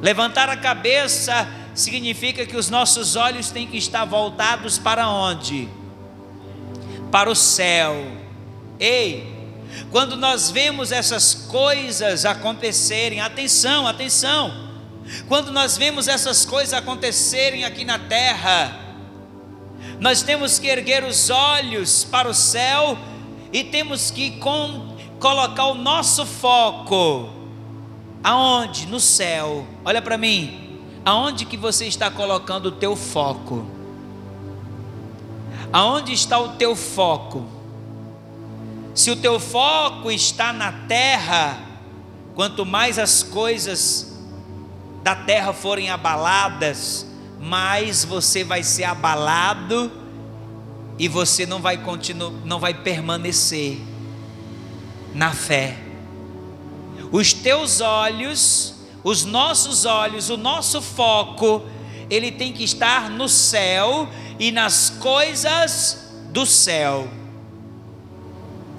Levantar 0.00 0.48
a 0.48 0.56
cabeça 0.56 1.46
significa 1.74 2.46
que 2.46 2.56
os 2.56 2.70
nossos 2.70 3.16
olhos 3.16 3.50
têm 3.50 3.66
que 3.66 3.76
estar 3.76 4.04
voltados 4.04 4.78
para 4.78 5.08
onde? 5.08 5.68
Para 7.10 7.30
o 7.30 7.34
céu. 7.34 7.94
Ei, 8.78 9.30
quando 9.90 10.16
nós 10.16 10.50
vemos 10.50 10.92
essas 10.92 11.34
coisas 11.34 12.24
acontecerem, 12.24 13.20
atenção, 13.20 13.86
atenção. 13.86 14.65
Quando 15.28 15.52
nós 15.52 15.76
vemos 15.76 16.08
essas 16.08 16.44
coisas 16.44 16.74
acontecerem 16.74 17.64
aqui 17.64 17.84
na 17.84 17.98
terra, 17.98 18.78
nós 20.00 20.22
temos 20.22 20.58
que 20.58 20.66
erguer 20.66 21.04
os 21.04 21.30
olhos 21.30 22.04
para 22.04 22.28
o 22.28 22.34
céu 22.34 22.98
e 23.52 23.64
temos 23.64 24.10
que 24.10 24.40
colocar 25.18 25.66
o 25.66 25.74
nosso 25.74 26.26
foco 26.26 27.36
aonde? 28.26 28.86
No 28.86 28.98
céu. 28.98 29.64
Olha 29.84 30.02
para 30.02 30.18
mim. 30.18 30.80
Aonde 31.04 31.44
que 31.44 31.56
você 31.56 31.86
está 31.86 32.10
colocando 32.10 32.66
o 32.66 32.72
teu 32.72 32.96
foco? 32.96 33.64
Aonde 35.72 36.12
está 36.12 36.36
o 36.38 36.56
teu 36.56 36.74
foco? 36.74 37.46
Se 38.92 39.12
o 39.12 39.16
teu 39.16 39.38
foco 39.38 40.10
está 40.10 40.52
na 40.52 40.72
terra, 40.72 41.60
quanto 42.34 42.66
mais 42.66 42.98
as 42.98 43.22
coisas 43.22 44.15
da 45.06 45.14
terra 45.14 45.52
forem 45.52 45.88
abaladas, 45.88 47.06
mais 47.40 48.04
você 48.04 48.42
vai 48.42 48.64
ser 48.64 48.82
abalado 48.82 49.88
e 50.98 51.06
você 51.06 51.46
não 51.46 51.60
vai 51.60 51.76
continuar, 51.76 52.32
não 52.44 52.58
vai 52.58 52.74
permanecer 52.74 53.78
na 55.14 55.32
fé. 55.32 55.78
Os 57.12 57.32
teus 57.32 57.80
olhos, 57.80 58.74
os 59.04 59.24
nossos 59.24 59.84
olhos, 59.84 60.28
o 60.28 60.36
nosso 60.36 60.82
foco, 60.82 61.62
ele 62.10 62.32
tem 62.32 62.52
que 62.52 62.64
estar 62.64 63.08
no 63.08 63.28
céu 63.28 64.08
e 64.40 64.50
nas 64.50 64.90
coisas 64.90 66.16
do 66.32 66.44
céu. 66.44 67.08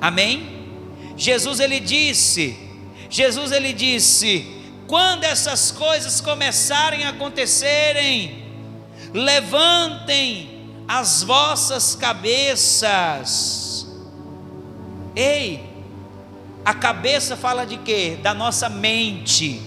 Amém? 0.01 0.67
Jesus 1.15 1.62
ele 1.62 1.79
disse, 1.79 2.60
Jesus 3.10 3.53
ele 3.53 3.72
disse, 3.72 4.56
quando 4.88 5.25
essas 5.25 5.70
coisas 5.70 6.22
começarem 6.22 7.03
a 7.03 7.10
acontecerem, 7.10 8.46
levantem 9.13 10.72
as 10.88 11.22
vossas 11.24 11.94
cabeças. 11.96 13.86
Ei, 15.15 15.63
a 16.63 16.74
cabeça 16.74 17.36
fala 17.36 17.65
de 17.65 17.77
quê? 17.77 18.17
Da 18.22 18.34
nossa 18.34 18.70
mente. 18.70 19.62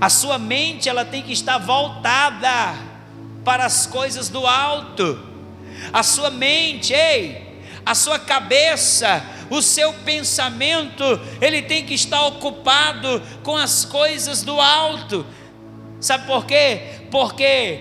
A 0.00 0.08
sua 0.08 0.38
mente 0.38 0.88
ela 0.88 1.04
tem 1.04 1.22
que 1.22 1.32
estar 1.32 1.58
voltada 1.58 2.74
para 3.44 3.66
as 3.66 3.86
coisas 3.86 4.28
do 4.28 4.46
alto. 4.46 5.26
A 5.92 6.02
sua 6.02 6.30
mente, 6.30 6.92
ei, 6.94 7.47
a 7.88 7.94
sua 7.94 8.18
cabeça, 8.18 9.24
o 9.48 9.62
seu 9.62 9.94
pensamento, 9.94 11.02
ele 11.40 11.62
tem 11.62 11.86
que 11.86 11.94
estar 11.94 12.22
ocupado 12.26 13.22
com 13.42 13.56
as 13.56 13.86
coisas 13.86 14.42
do 14.42 14.60
alto. 14.60 15.24
Sabe 15.98 16.26
por 16.26 16.44
quê? 16.44 16.82
Porque 17.10 17.80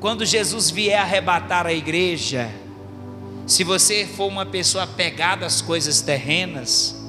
quando 0.00 0.26
Jesus 0.26 0.68
vier 0.68 1.00
arrebatar 1.00 1.64
a 1.64 1.72
igreja, 1.72 2.50
se 3.46 3.62
você 3.62 4.04
for 4.04 4.26
uma 4.26 4.44
pessoa 4.44 4.82
apegada 4.82 5.46
às 5.46 5.62
coisas 5.62 6.00
terrenas, 6.00 7.00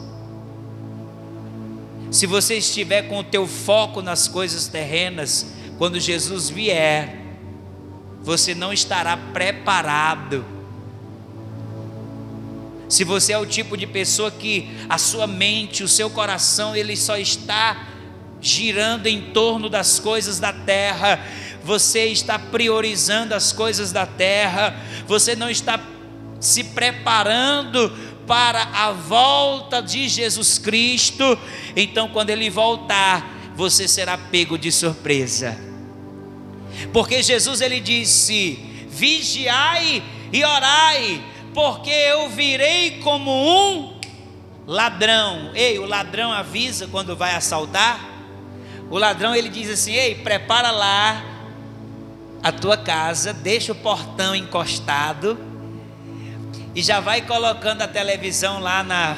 se 2.12 2.28
você 2.28 2.58
estiver 2.58 3.10
com 3.10 3.18
o 3.18 3.24
teu 3.24 3.48
foco 3.48 4.00
nas 4.00 4.28
coisas 4.28 4.68
terrenas, 4.68 5.54
quando 5.80 6.00
Jesus 6.00 6.52
vier, 6.52 7.18
você 8.22 8.54
não 8.54 8.72
estará 8.72 9.18
preparado. 9.18 10.59
Se 12.90 13.04
você 13.04 13.34
é 13.34 13.38
o 13.38 13.46
tipo 13.46 13.78
de 13.78 13.86
pessoa 13.86 14.32
que 14.32 14.68
a 14.90 14.98
sua 14.98 15.28
mente, 15.28 15.84
o 15.84 15.88
seu 15.88 16.10
coração, 16.10 16.76
ele 16.76 16.98
só 16.98 17.18
está 17.18 17.88
girando 18.42 19.06
em 19.06 19.32
torno 19.32 19.70
das 19.70 20.00
coisas 20.00 20.40
da 20.40 20.52
terra, 20.52 21.24
você 21.64 22.06
está 22.06 22.40
priorizando 22.40 23.36
as 23.36 23.52
coisas 23.52 23.92
da 23.92 24.08
terra, 24.08 24.76
você 25.06 25.36
não 25.36 25.52
está 25.52 25.80
se 26.40 26.64
preparando 26.64 27.96
para 28.26 28.64
a 28.74 28.92
volta 28.92 29.82
de 29.82 30.08
Jesus 30.08 30.58
Cristo, 30.58 31.38
então 31.76 32.10
quando 32.10 32.32
ele 32.32 32.50
voltar, 32.50 33.52
você 33.56 33.88
será 33.88 34.18
pego 34.18 34.58
de 34.58 34.72
surpresa. 34.72 35.56
Porque 36.92 37.22
Jesus 37.22 37.62
ele 37.62 37.80
disse: 37.80 38.58
"Vigiai 38.88 40.02
e 40.32 40.44
orai, 40.44 41.24
porque 41.60 41.90
eu 41.90 42.30
virei 42.30 43.02
como 43.02 43.30
um 43.30 44.00
ladrão". 44.66 45.52
Ei, 45.54 45.78
o 45.78 45.86
ladrão 45.86 46.32
avisa 46.32 46.88
quando 46.88 47.18
vai 47.18 47.36
assaltar? 47.36 48.00
O 48.90 48.98
ladrão 48.98 49.36
ele 49.36 49.50
diz 49.50 49.70
assim: 49.70 49.92
"Ei, 49.92 50.16
prepara 50.16 50.72
lá 50.72 51.22
a 52.42 52.50
tua 52.50 52.78
casa, 52.78 53.34
deixa 53.34 53.74
o 53.74 53.76
portão 53.76 54.34
encostado 54.34 55.38
e 56.74 56.82
já 56.82 57.02
vai 57.02 57.24
colocando 57.24 57.82
a 57.82 57.90
televisão 57.90 58.62
lá 58.62 58.82
na 58.82 59.18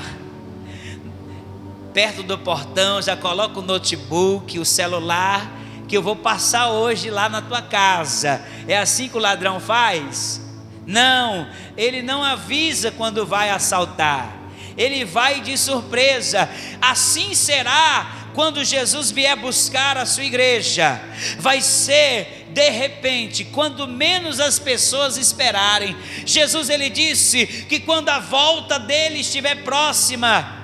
perto 1.94 2.24
do 2.24 2.40
portão, 2.40 3.04
já 3.04 3.16
coloca 3.16 3.60
o 3.60 3.62
notebook, 3.62 4.58
o 4.58 4.66
celular, 4.66 5.48
que 5.88 5.96
eu 5.96 6.02
vou 6.02 6.16
passar 6.16 6.70
hoje 6.72 7.12
lá 7.12 7.30
na 7.30 7.44
tua 7.44 7.62
casa. 7.62 8.42
É 8.68 8.80
assim 8.80 9.08
que 9.08 9.16
o 9.16 9.20
ladrão 9.20 9.60
faz? 9.60 10.41
Não, 10.86 11.48
ele 11.78 12.02
não 12.02 12.24
avisa 12.24 12.92
quando 12.92 13.26
vai 13.26 13.50
assaltar. 13.50 14.38
Ele 14.78 15.06
vai 15.06 15.42
de 15.42 15.58
surpresa. 15.58 16.50
Assim 16.82 17.36
será 17.36 18.22
quando 18.34 18.64
Jesus 18.64 19.12
vier 19.12 19.36
buscar 19.36 19.98
a 19.98 20.06
sua 20.06 20.24
igreja, 20.24 21.02
vai 21.38 21.62
ser 21.62 22.48
de 22.52 22.70
repente, 22.70 23.46
quando 23.46 23.88
menos 23.88 24.40
as 24.40 24.60
pessoas 24.60 25.18
esperarem. 25.18 25.96
Jesus 26.26 26.70
ele 26.70 26.90
disse 26.90 27.46
que 27.70 27.80
quando 27.80 28.10
a 28.10 28.20
volta 28.20 28.78
dele 28.78 29.20
estiver 29.20 29.64
próxima, 29.64 30.60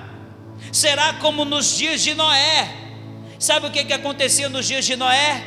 será 0.72 1.14
como 1.14 1.44
nos 1.44 1.76
dias 1.76 2.02
de 2.02 2.14
Noé. 2.14 2.74
Sabe 3.38 3.66
o 3.66 3.70
que, 3.70 3.84
que 3.84 3.92
acontecia 3.92 4.48
nos 4.48 4.66
dias 4.66 4.84
de 4.84 4.96
Noé? 4.96 5.44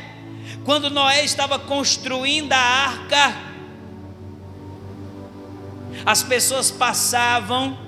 Quando 0.64 0.90
Noé 0.90 1.24
estava 1.24 1.58
construindo 1.58 2.52
a 2.52 2.58
arca, 2.58 3.51
as 6.04 6.22
pessoas 6.22 6.70
passavam 6.70 7.78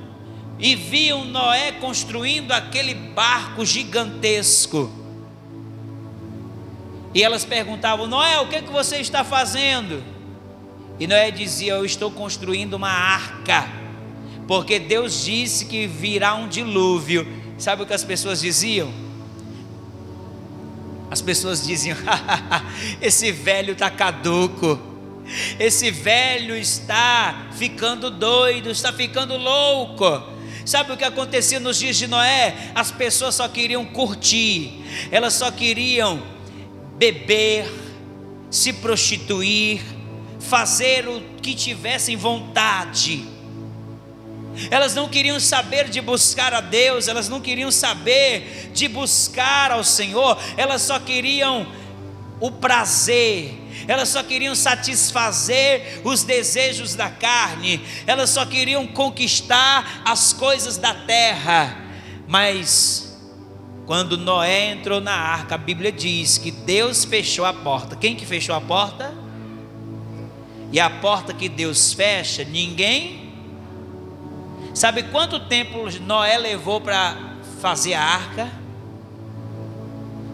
e 0.59 0.75
viam 0.75 1.25
Noé 1.25 1.73
construindo 1.73 2.53
aquele 2.53 2.95
barco 2.95 3.65
gigantesco. 3.65 4.91
E 7.13 7.23
elas 7.23 7.45
perguntavam: 7.45 8.07
Noé, 8.07 8.41
o 8.41 8.49
que, 8.49 8.57
é 8.57 8.63
que 8.63 8.71
você 8.71 8.97
está 8.97 9.25
fazendo? 9.25 10.03
E 10.99 11.07
Noé 11.07 11.31
dizia: 11.31 11.75
Eu 11.75 11.85
estou 11.85 12.11
construindo 12.11 12.75
uma 12.75 12.91
arca, 12.91 13.69
porque 14.47 14.79
Deus 14.79 15.25
disse 15.25 15.67
que 15.67 15.87
virá 15.87 16.35
um 16.35 16.49
dilúvio. 16.49 17.27
Sabe 17.59 17.83
o 17.83 17.87
que 17.87 17.95
as 17.95 18.05
pessoas 18.05 18.41
diziam? 18.41 18.93
As 21.11 21.21
pessoas 21.21 21.65
diziam: 21.65 21.97
Esse 23.01 23.31
velho 23.31 23.73
está 23.73 23.91
caduco. 23.91 24.94
Esse 25.59 25.91
velho 25.91 26.57
está 26.57 27.49
ficando 27.57 28.11
doido, 28.11 28.71
está 28.71 28.93
ficando 28.93 29.37
louco. 29.37 30.35
Sabe 30.65 30.93
o 30.93 30.97
que 30.97 31.05
acontecia 31.05 31.61
nos 31.61 31.79
dias 31.79 31.97
de 31.97 32.07
Noé? 32.07 32.55
As 32.75 32.91
pessoas 32.91 33.35
só 33.35 33.49
queriam 33.49 33.85
curtir, 33.85 34.83
elas 35.11 35.35
só 35.35 35.51
queriam 35.51 36.23
beber, 36.97 37.71
se 38.51 38.73
prostituir, 38.73 39.83
fazer 40.41 41.07
o 41.09 41.21
que 41.43 41.55
tivessem 41.55 42.17
vontade. 42.17 43.27
Elas 44.71 44.95
não 44.95 45.09
queriam 45.09 45.41
saber 45.41 45.89
de 45.89 46.01
buscar 46.01 46.55
a 46.55 46.61
Deus, 46.61 47.09
elas 47.09 47.29
não 47.29 47.41
queriam 47.41 47.71
saber 47.71 48.71
de 48.73 48.87
buscar 48.87 49.73
ao 49.73 49.83
Senhor, 49.83 50.39
elas 50.57 50.83
só 50.83 50.99
queriam 50.99 51.67
o 52.41 52.51
prazer, 52.51 53.61
elas 53.87 54.09
só 54.09 54.23
queriam 54.23 54.55
satisfazer 54.55 56.01
os 56.05 56.23
desejos 56.23 56.95
da 56.95 57.11
carne, 57.11 57.81
elas 58.07 58.31
só 58.31 58.45
queriam 58.45 58.87
conquistar 58.87 60.03
as 60.05 60.33
coisas 60.33 60.77
da 60.77 60.95
terra. 60.95 61.77
Mas 62.27 63.19
quando 63.87 64.17
Noé 64.17 64.73
entrou 64.73 65.01
na 65.01 65.15
arca, 65.15 65.55
a 65.55 65.59
Bíblia 65.59 65.93
diz 65.93 66.39
que 66.39 66.51
Deus 66.51 67.05
fechou 67.05 67.45
a 67.45 67.53
porta. 67.53 67.95
Quem 67.97 68.17
que 68.17 68.25
fechou 68.25 68.55
a 68.55 68.61
porta? 68.61 69.15
E 70.73 70.81
a 70.81 70.89
porta 70.91 71.33
que 71.33 71.49
Deus 71.49 71.93
fecha, 71.93 72.43
ninguém. 72.45 73.33
Sabe 74.75 75.05
quanto 75.05 75.39
tempo 75.39 75.89
Noé 76.01 76.37
levou 76.37 76.81
para 76.81 77.17
fazer 77.61 77.95
a 77.95 78.03
arca? 78.03 78.51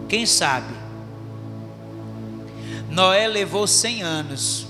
Quem 0.08 0.24
sabe? 0.24 0.79
Noé 2.90 3.28
levou 3.28 3.68
100 3.68 4.02
anos 4.02 4.66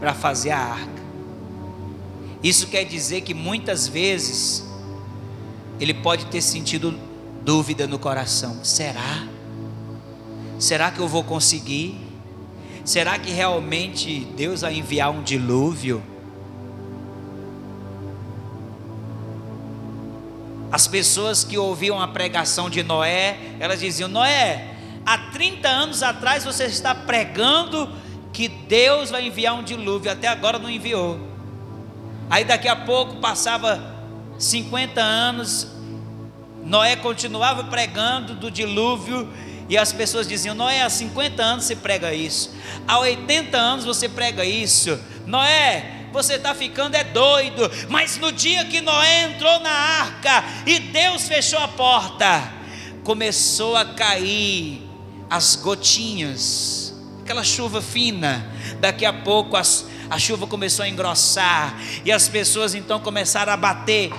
para 0.00 0.14
fazer 0.14 0.50
a 0.50 0.58
arca. 0.58 1.04
Isso 2.42 2.66
quer 2.68 2.84
dizer 2.84 3.20
que 3.20 3.34
muitas 3.34 3.86
vezes 3.86 4.64
ele 5.78 5.92
pode 5.92 6.26
ter 6.26 6.40
sentido 6.40 6.98
dúvida 7.42 7.86
no 7.86 7.98
coração: 7.98 8.64
será? 8.64 9.28
Será 10.58 10.90
que 10.90 11.00
eu 11.00 11.08
vou 11.08 11.22
conseguir? 11.22 12.00
Será 12.82 13.18
que 13.18 13.30
realmente 13.30 14.26
Deus 14.36 14.62
vai 14.62 14.74
enviar 14.74 15.10
um 15.10 15.22
dilúvio? 15.22 16.02
As 20.72 20.86
pessoas 20.86 21.44
que 21.44 21.56
ouviam 21.56 22.00
a 22.00 22.08
pregação 22.08 22.68
de 22.68 22.82
Noé, 22.82 23.38
elas 23.60 23.80
diziam: 23.80 24.08
Noé, 24.08 24.73
há 25.04 25.18
30 25.18 25.68
anos 25.68 26.02
atrás 26.02 26.44
você 26.44 26.64
está 26.64 26.94
pregando 26.94 27.90
que 28.32 28.48
Deus 28.48 29.10
vai 29.10 29.26
enviar 29.26 29.54
um 29.54 29.62
dilúvio, 29.62 30.10
até 30.10 30.26
agora 30.26 30.58
não 30.58 30.70
enviou. 30.70 31.18
Aí 32.28 32.44
daqui 32.44 32.68
a 32.68 32.74
pouco 32.74 33.16
passava 33.16 33.94
50 34.38 35.00
anos, 35.00 35.68
Noé 36.64 36.96
continuava 36.96 37.64
pregando 37.64 38.34
do 38.34 38.50
dilúvio 38.50 39.28
e 39.68 39.78
as 39.78 39.92
pessoas 39.92 40.26
diziam: 40.26 40.54
Noé, 40.54 40.82
há 40.82 40.90
50 40.90 41.42
anos 41.42 41.64
você 41.64 41.76
prega 41.76 42.12
isso, 42.12 42.54
há 42.88 42.98
80 42.98 43.56
anos 43.56 43.84
você 43.84 44.08
prega 44.08 44.44
isso. 44.44 44.98
Noé, 45.26 46.06
você 46.12 46.34
está 46.34 46.54
ficando 46.54 46.94
é 46.94 47.04
doido. 47.04 47.70
Mas 47.88 48.16
no 48.18 48.30
dia 48.30 48.64
que 48.64 48.80
Noé 48.80 49.24
entrou 49.24 49.60
na 49.60 49.70
arca 49.70 50.44
e 50.66 50.78
Deus 50.78 51.26
fechou 51.26 51.58
a 51.58 51.68
porta, 51.68 52.52
começou 53.02 53.76
a 53.76 53.84
cair 53.84 54.83
as 55.28 55.56
gotinhas, 55.56 56.94
aquela 57.22 57.44
chuva 57.44 57.80
fina. 57.80 58.50
Daqui 58.80 59.04
a 59.04 59.12
pouco 59.12 59.56
as, 59.56 59.86
a 60.10 60.18
chuva 60.18 60.46
começou 60.46 60.84
a 60.84 60.88
engrossar 60.88 61.78
e 62.04 62.12
as 62.12 62.28
pessoas 62.28 62.74
então 62.74 63.00
começaram 63.00 63.52
a 63.52 63.56
bater. 63.56 64.10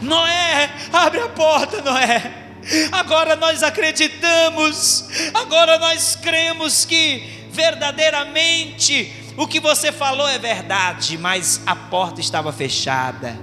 Noé, 0.00 0.70
abre 0.92 1.20
a 1.20 1.28
porta, 1.28 1.80
Noé. 1.82 2.46
Agora 2.92 3.34
nós 3.36 3.62
acreditamos, 3.62 5.08
agora 5.32 5.78
nós 5.78 6.16
cremos 6.16 6.84
que 6.84 7.48
verdadeiramente 7.50 9.12
o 9.36 9.46
que 9.46 9.60
você 9.60 9.92
falou 9.92 10.28
é 10.28 10.38
verdade, 10.38 11.16
mas 11.16 11.62
a 11.64 11.74
porta 11.74 12.20
estava 12.20 12.52
fechada, 12.52 13.38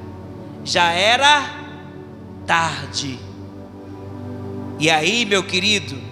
já 0.64 0.92
era 0.92 1.50
tarde. 2.46 3.18
E 4.78 4.90
aí, 4.90 5.26
meu 5.26 5.42
querido, 5.42 6.05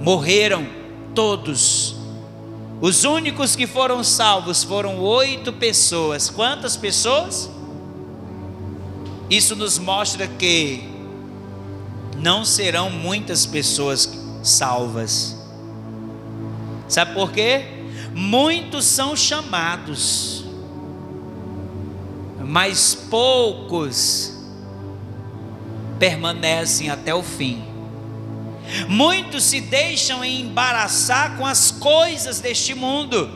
morreram 0.00 0.66
todos 1.14 1.96
Os 2.80 3.04
únicos 3.04 3.54
que 3.54 3.66
foram 3.66 4.02
salvos 4.02 4.64
foram 4.64 4.98
oito 5.00 5.52
pessoas. 5.52 6.30
Quantas 6.30 6.78
pessoas? 6.78 7.50
Isso 9.28 9.54
nos 9.54 9.78
mostra 9.78 10.26
que 10.26 10.88
não 12.16 12.42
serão 12.42 12.88
muitas 12.88 13.44
pessoas 13.44 14.10
salvas. 14.42 15.36
Sabe 16.88 17.12
por 17.12 17.30
quê? 17.30 17.64
Muitos 18.14 18.86
são 18.86 19.14
chamados, 19.14 20.44
mas 22.44 22.94
poucos 22.94 24.36
permanecem 25.98 26.90
até 26.90 27.14
o 27.14 27.22
fim. 27.22 27.69
Muitos 28.88 29.44
se 29.44 29.60
deixam 29.60 30.24
embaraçar 30.24 31.36
com 31.36 31.46
as 31.46 31.70
coisas 31.70 32.40
deste 32.40 32.74
mundo. 32.74 33.28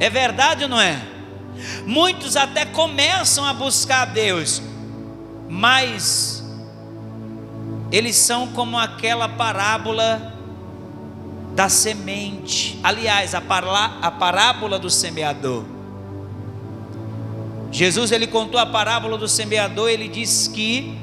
É 0.00 0.08
verdade 0.08 0.64
ou 0.64 0.68
não 0.68 0.80
é? 0.80 1.00
Muitos 1.86 2.36
até 2.36 2.64
começam 2.64 3.44
a 3.44 3.52
buscar 3.52 4.02
a 4.02 4.04
Deus, 4.04 4.62
mas 5.48 6.44
eles 7.90 8.16
são 8.16 8.48
como 8.48 8.78
aquela 8.78 9.28
parábola 9.28 10.34
da 11.54 11.68
semente. 11.68 12.78
Aliás, 12.82 13.34
a, 13.34 13.40
parla, 13.40 13.98
a 14.00 14.10
parábola 14.10 14.78
do 14.78 14.88
semeador. 14.88 15.64
Jesus 17.70 18.12
ele 18.12 18.26
contou 18.26 18.60
a 18.60 18.64
parábola 18.64 19.18
do 19.18 19.28
semeador, 19.28 19.88
ele 19.90 20.08
disse 20.08 20.48
que 20.50 20.96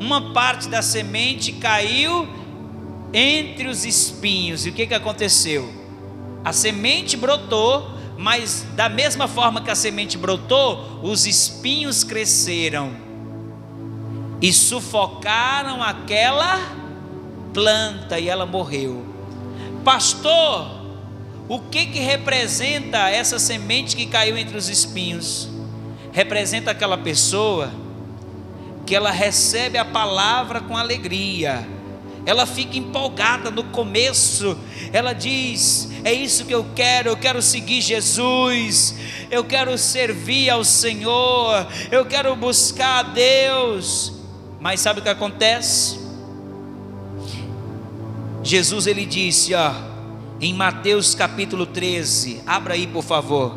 uma 0.00 0.32
parte 0.32 0.66
da 0.66 0.80
semente 0.80 1.52
caiu 1.52 2.26
entre 3.12 3.68
os 3.68 3.84
espinhos. 3.84 4.64
E 4.64 4.70
o 4.70 4.72
que, 4.72 4.86
que 4.86 4.94
aconteceu? 4.94 5.70
A 6.42 6.54
semente 6.54 7.18
brotou, 7.18 7.86
mas 8.16 8.66
da 8.74 8.88
mesma 8.88 9.28
forma 9.28 9.60
que 9.60 9.70
a 9.70 9.74
semente 9.74 10.16
brotou, 10.16 11.00
os 11.02 11.26
espinhos 11.26 12.02
cresceram 12.02 12.92
e 14.40 14.50
sufocaram 14.54 15.82
aquela 15.82 16.58
planta 17.52 18.18
e 18.18 18.26
ela 18.26 18.46
morreu. 18.46 19.04
Pastor, 19.84 20.80
o 21.46 21.58
que 21.58 21.86
que 21.86 21.98
representa 21.98 23.10
essa 23.10 23.38
semente 23.38 23.94
que 23.94 24.06
caiu 24.06 24.38
entre 24.38 24.56
os 24.56 24.70
espinhos? 24.70 25.48
Representa 26.10 26.70
aquela 26.70 26.96
pessoa 26.96 27.70
que 28.90 28.94
ela 28.96 29.12
recebe 29.12 29.78
a 29.78 29.84
palavra 29.84 30.60
com 30.60 30.76
alegria, 30.76 31.64
ela 32.26 32.44
fica 32.44 32.76
empolgada 32.76 33.48
no 33.48 33.62
começo, 33.62 34.58
ela 34.92 35.12
diz: 35.12 35.88
É 36.02 36.12
isso 36.12 36.44
que 36.44 36.52
eu 36.52 36.66
quero, 36.74 37.08
eu 37.08 37.16
quero 37.16 37.40
seguir 37.40 37.82
Jesus, 37.82 38.96
eu 39.30 39.44
quero 39.44 39.78
servir 39.78 40.50
ao 40.50 40.64
Senhor, 40.64 41.68
eu 41.88 42.04
quero 42.04 42.34
buscar 42.34 42.98
a 42.98 43.02
Deus. 43.04 44.12
Mas 44.58 44.80
sabe 44.80 44.98
o 44.98 45.02
que 45.04 45.08
acontece? 45.08 46.00
Jesus 48.42 48.88
ele 48.88 49.06
disse, 49.06 49.54
ó, 49.54 49.72
em 50.40 50.52
Mateus 50.52 51.14
capítulo 51.14 51.64
13, 51.64 52.42
abra 52.44 52.74
aí 52.74 52.88
por 52.88 53.04
favor. 53.04 53.56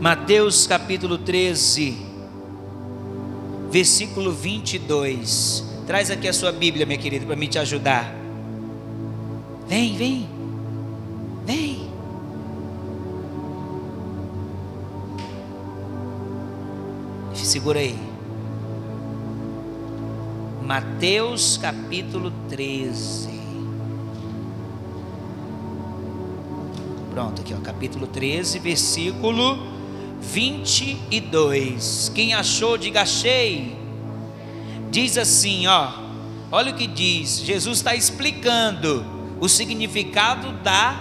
Mateus 0.00 0.66
capítulo 0.66 1.18
13, 1.18 2.09
versículo 3.70 4.32
22. 4.32 5.64
Traz 5.86 6.10
aqui 6.10 6.28
a 6.28 6.32
sua 6.32 6.52
Bíblia, 6.52 6.84
minha 6.84 6.98
querida, 6.98 7.24
para 7.24 7.36
me 7.36 7.48
te 7.48 7.58
ajudar. 7.58 8.14
Vem, 9.68 9.96
vem, 9.96 10.28
vem. 11.44 11.90
Segura 17.34 17.80
aí. 17.80 17.98
Mateus 20.62 21.56
capítulo 21.56 22.32
13. 22.48 23.28
Pronto, 27.12 27.42
aqui 27.42 27.52
ó, 27.52 27.56
capítulo 27.60 28.06
13, 28.06 28.60
versículo 28.60 29.79
22. 30.20 32.12
Quem 32.14 32.34
achou, 32.34 32.76
diga 32.76 33.02
achei. 33.02 33.76
Diz 34.90 35.16
assim, 35.16 35.66
ó. 35.66 35.92
Olha 36.52 36.72
o 36.72 36.76
que 36.76 36.86
diz. 36.86 37.40
Jesus 37.40 37.78
está 37.78 37.94
explicando 37.94 39.04
o 39.40 39.48
significado 39.48 40.52
da 40.62 41.00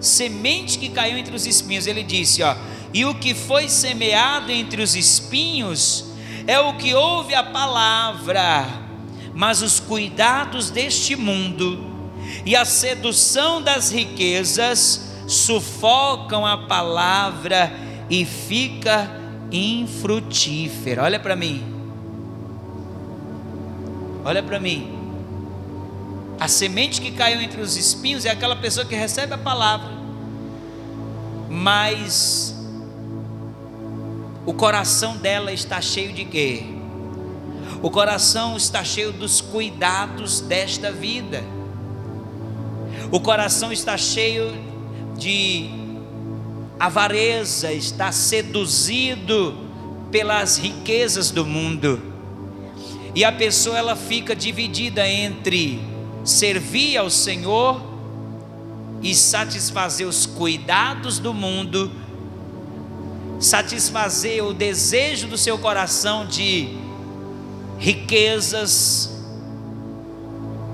semente 0.00 0.78
que 0.78 0.88
caiu 0.88 1.18
entre 1.18 1.34
os 1.34 1.46
espinhos. 1.46 1.86
Ele 1.86 2.02
disse, 2.02 2.42
ó. 2.42 2.56
E 2.92 3.04
o 3.04 3.14
que 3.14 3.34
foi 3.34 3.68
semeado 3.68 4.50
entre 4.50 4.80
os 4.80 4.94
espinhos 4.94 6.06
é 6.46 6.58
o 6.60 6.76
que 6.76 6.94
ouve 6.94 7.34
a 7.34 7.42
palavra, 7.42 8.66
mas 9.34 9.62
os 9.62 9.80
cuidados 9.80 10.70
deste 10.70 11.16
mundo 11.16 11.96
e 12.44 12.54
a 12.54 12.64
sedução 12.64 13.60
das 13.60 13.90
riquezas 13.90 15.12
sufocam 15.26 16.46
a 16.46 16.56
palavra 16.66 17.72
e 18.08 18.24
fica 18.24 19.10
infrutífera. 19.50 21.02
Olha 21.02 21.18
para 21.18 21.36
mim. 21.36 21.64
Olha 24.24 24.42
para 24.42 24.58
mim. 24.58 24.92
A 26.38 26.48
semente 26.48 27.00
que 27.00 27.10
caiu 27.10 27.40
entre 27.40 27.60
os 27.60 27.76
espinhos 27.76 28.24
é 28.24 28.30
aquela 28.30 28.56
pessoa 28.56 28.84
que 28.84 28.94
recebe 28.94 29.32
a 29.32 29.38
palavra, 29.38 29.90
mas 31.48 32.54
o 34.44 34.52
coração 34.52 35.16
dela 35.16 35.50
está 35.50 35.80
cheio 35.80 36.12
de 36.12 36.24
quê? 36.24 36.64
O 37.82 37.90
coração 37.90 38.56
está 38.56 38.84
cheio 38.84 39.12
dos 39.12 39.40
cuidados 39.40 40.40
desta 40.40 40.92
vida. 40.92 41.42
O 43.10 43.20
coração 43.20 43.72
está 43.72 43.96
cheio 43.96 44.52
de 45.16 45.85
avareza, 46.78 47.72
está 47.72 48.12
seduzido 48.12 49.56
pelas 50.10 50.58
riquezas 50.58 51.30
do 51.30 51.44
mundo. 51.44 52.00
E 53.14 53.24
a 53.24 53.32
pessoa 53.32 53.78
ela 53.78 53.96
fica 53.96 54.36
dividida 54.36 55.08
entre 55.08 55.80
servir 56.24 56.98
ao 56.98 57.08
Senhor 57.08 57.80
e 59.02 59.14
satisfazer 59.14 60.06
os 60.06 60.26
cuidados 60.26 61.18
do 61.18 61.32
mundo, 61.32 61.90
satisfazer 63.40 64.44
o 64.44 64.52
desejo 64.52 65.28
do 65.28 65.38
seu 65.38 65.56
coração 65.58 66.26
de 66.26 66.76
riquezas. 67.78 69.10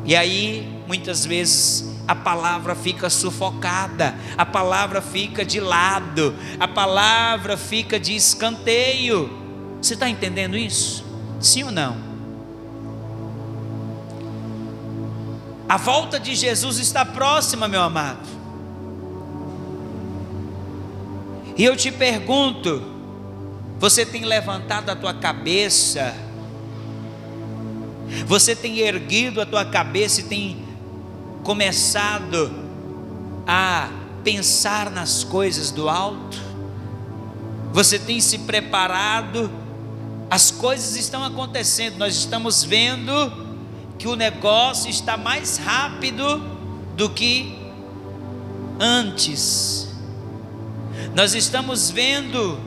E 0.05 0.17
aí, 0.17 0.69
muitas 0.87 1.25
vezes, 1.25 1.92
a 2.07 2.15
palavra 2.15 2.75
fica 2.75 3.09
sufocada, 3.09 4.15
a 4.37 4.45
palavra 4.45 5.01
fica 5.01 5.45
de 5.45 5.61
lado, 5.61 6.35
a 6.59 6.67
palavra 6.67 7.57
fica 7.57 7.99
de 7.99 8.15
escanteio. 8.15 9.31
Você 9.81 9.95
está 9.95 10.09
entendendo 10.09 10.57
isso? 10.57 11.05
Sim 11.41 11.65
ou 11.65 11.71
não? 11.71 11.97
A 15.69 15.77
volta 15.77 16.21
de 16.21 16.35
Jesus 16.35 16.79
está 16.79 17.05
próxima, 17.05 17.67
meu 17.67 17.83
amado. 17.83 18.29
E 21.57 21.65
eu 21.65 21.77
te 21.77 21.91
pergunto: 21.91 22.83
você 23.79 24.05
tem 24.05 24.25
levantado 24.25 24.91
a 24.91 24.97
tua 24.97 25.15
cabeça? 25.15 26.15
Você 28.27 28.55
tem 28.55 28.81
erguido 28.81 29.41
a 29.41 29.47
tua 29.47 29.65
cabeça 29.65 30.21
e 30.21 30.25
tem 30.25 30.62
começado 31.43 32.53
a 33.47 33.89
pensar 34.23 34.91
nas 34.91 35.25
coisas 35.25 35.71
do 35.71 35.89
alto? 35.89 36.41
Você 37.73 37.99
tem 37.99 38.21
se 38.21 38.39
preparado? 38.39 39.51
As 40.31 40.51
coisas 40.51 40.97
estão 40.97 41.25
acontecendo, 41.25 41.99
nós 41.99 42.17
estamos 42.17 42.65
vendo 42.65 43.13
que 43.99 44.09
o 44.09 44.17
negócio 44.17 44.89
está 44.89 45.17
mais 45.17 45.59
rápido 45.59 46.39
do 46.97 47.11
que 47.11 47.59
antes. 48.81 49.89
Nós 51.15 51.35
estamos 51.35 51.91
vendo 51.91 52.59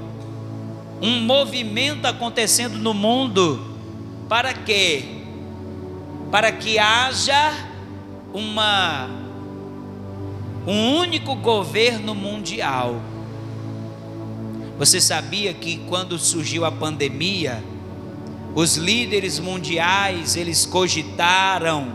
um 1.01 1.21
movimento 1.21 2.05
acontecendo 2.05 2.77
no 2.77 2.93
mundo 2.93 3.75
para 4.29 4.53
quê? 4.53 5.23
Para 6.31 6.51
que 6.51 6.77
haja 6.77 7.74
uma 8.35 9.09
um 10.67 10.97
único 10.97 11.35
governo 11.35 12.13
mundial. 12.13 12.99
Você 14.77 14.99
sabia 14.99 15.53
que 15.53 15.77
quando 15.87 16.17
surgiu 16.19 16.65
a 16.65 16.71
pandemia, 16.71 17.63
os 18.53 18.75
líderes 18.75 19.39
mundiais, 19.39 20.35
eles 20.35 20.65
cogitaram 20.65 21.93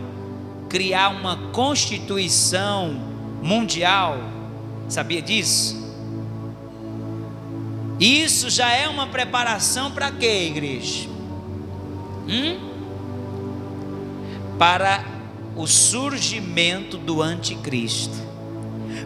criar 0.67 1.09
uma 1.09 1.35
constituição 1.51 2.95
mundial. 3.43 4.17
Sabia 4.87 5.21
disso? 5.21 5.79
Isso 7.99 8.49
já 8.49 8.71
é 8.71 8.87
uma 8.87 9.05
preparação 9.05 9.91
para 9.91 10.09
quê, 10.11 10.47
igreja? 10.47 11.07
Hum? 12.27 12.57
Para 14.57 15.10
o 15.55 15.67
surgimento 15.67 16.97
do 16.97 17.21
anticristo. 17.21 18.15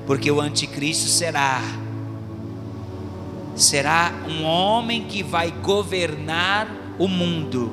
Porque 0.06 0.30
o 0.30 0.40
anticristo 0.40 1.08
será 1.08 1.62
será 3.56 4.12
um 4.28 4.44
homem 4.44 5.06
que 5.06 5.24
vai 5.24 5.50
governar 5.50 6.68
o 7.00 7.08
mundo. 7.08 7.72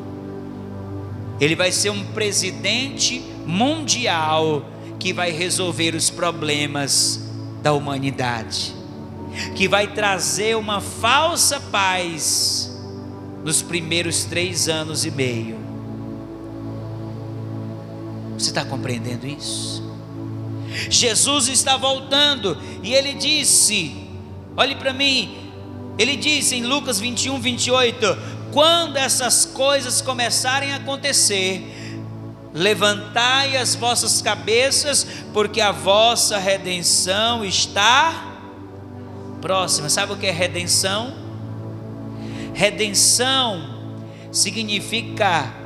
Ele 1.40 1.56
vai 1.56 1.72
ser 1.72 1.90
um 1.90 2.04
presidente 2.12 3.20
mundial 3.44 4.64
que 4.98 5.12
vai 5.12 5.32
resolver 5.32 5.94
os 5.96 6.08
problemas 6.08 7.28
da 7.60 7.72
humanidade, 7.72 8.72
que 9.56 9.66
vai 9.66 9.88
trazer 9.88 10.56
uma 10.56 10.80
falsa 10.80 11.58
paz 11.58 12.70
nos 13.44 13.60
primeiros 13.60 14.24
três 14.24 14.68
anos 14.68 15.04
e 15.04 15.10
meio. 15.10 15.61
Você 18.42 18.50
está 18.50 18.64
compreendendo 18.64 19.24
isso? 19.24 19.82
Jesus 20.90 21.48
está 21.48 21.76
voltando 21.76 22.58
e 22.82 22.92
ele 22.92 23.14
disse: 23.14 23.94
olhe 24.56 24.74
para 24.74 24.92
mim, 24.92 25.36
ele 25.96 26.16
disse 26.16 26.56
em 26.56 26.64
Lucas 26.64 26.98
21, 26.98 27.38
28: 27.38 28.18
quando 28.52 28.96
essas 28.96 29.44
coisas 29.44 30.00
começarem 30.00 30.72
a 30.72 30.76
acontecer, 30.76 31.64
levantai 32.52 33.56
as 33.56 33.76
vossas 33.76 34.20
cabeças, 34.20 35.06
porque 35.32 35.60
a 35.60 35.70
vossa 35.70 36.36
redenção 36.36 37.44
está 37.44 38.38
próxima. 39.40 39.88
Sabe 39.88 40.14
o 40.14 40.16
que 40.16 40.26
é 40.26 40.32
redenção? 40.32 41.14
Redenção 42.54 43.70
significa 44.32 45.61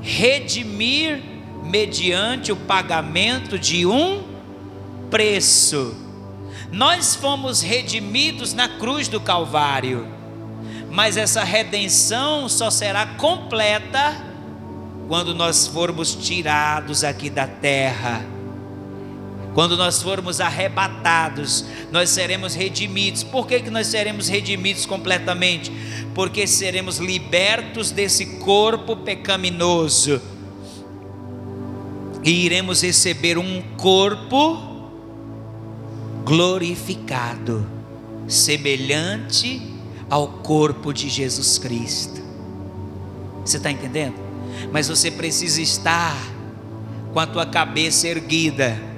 redimir 0.00 1.22
mediante 1.64 2.50
o 2.52 2.56
pagamento 2.56 3.58
de 3.58 3.86
um 3.86 4.22
preço. 5.10 5.94
Nós 6.72 7.14
fomos 7.14 7.60
redimidos 7.60 8.52
na 8.52 8.68
cruz 8.68 9.08
do 9.08 9.20
Calvário, 9.20 10.06
mas 10.90 11.16
essa 11.16 11.42
redenção 11.42 12.48
só 12.48 12.70
será 12.70 13.06
completa 13.06 14.16
quando 15.08 15.34
nós 15.34 15.66
formos 15.66 16.14
tirados 16.14 17.02
aqui 17.02 17.28
da 17.28 17.46
terra. 17.46 18.39
Quando 19.54 19.76
nós 19.76 20.02
formos 20.02 20.40
arrebatados, 20.40 21.64
nós 21.90 22.10
seremos 22.10 22.54
redimidos. 22.54 23.24
Por 23.24 23.46
que, 23.46 23.60
que 23.60 23.70
nós 23.70 23.88
seremos 23.88 24.28
redimidos 24.28 24.86
completamente? 24.86 25.72
Porque 26.14 26.46
seremos 26.46 26.98
libertos 26.98 27.90
desse 27.90 28.38
corpo 28.38 28.96
pecaminoso 28.96 30.20
e 32.22 32.44
iremos 32.44 32.82
receber 32.82 33.38
um 33.38 33.62
corpo 33.76 34.58
glorificado, 36.24 37.66
semelhante 38.28 39.62
ao 40.08 40.28
corpo 40.28 40.92
de 40.92 41.08
Jesus 41.08 41.58
Cristo. 41.58 42.20
Você 43.44 43.56
está 43.56 43.70
entendendo? 43.70 44.16
Mas 44.70 44.88
você 44.88 45.10
precisa 45.10 45.62
estar 45.62 46.16
com 47.12 47.18
a 47.18 47.26
tua 47.26 47.46
cabeça 47.46 48.06
erguida. 48.06 48.89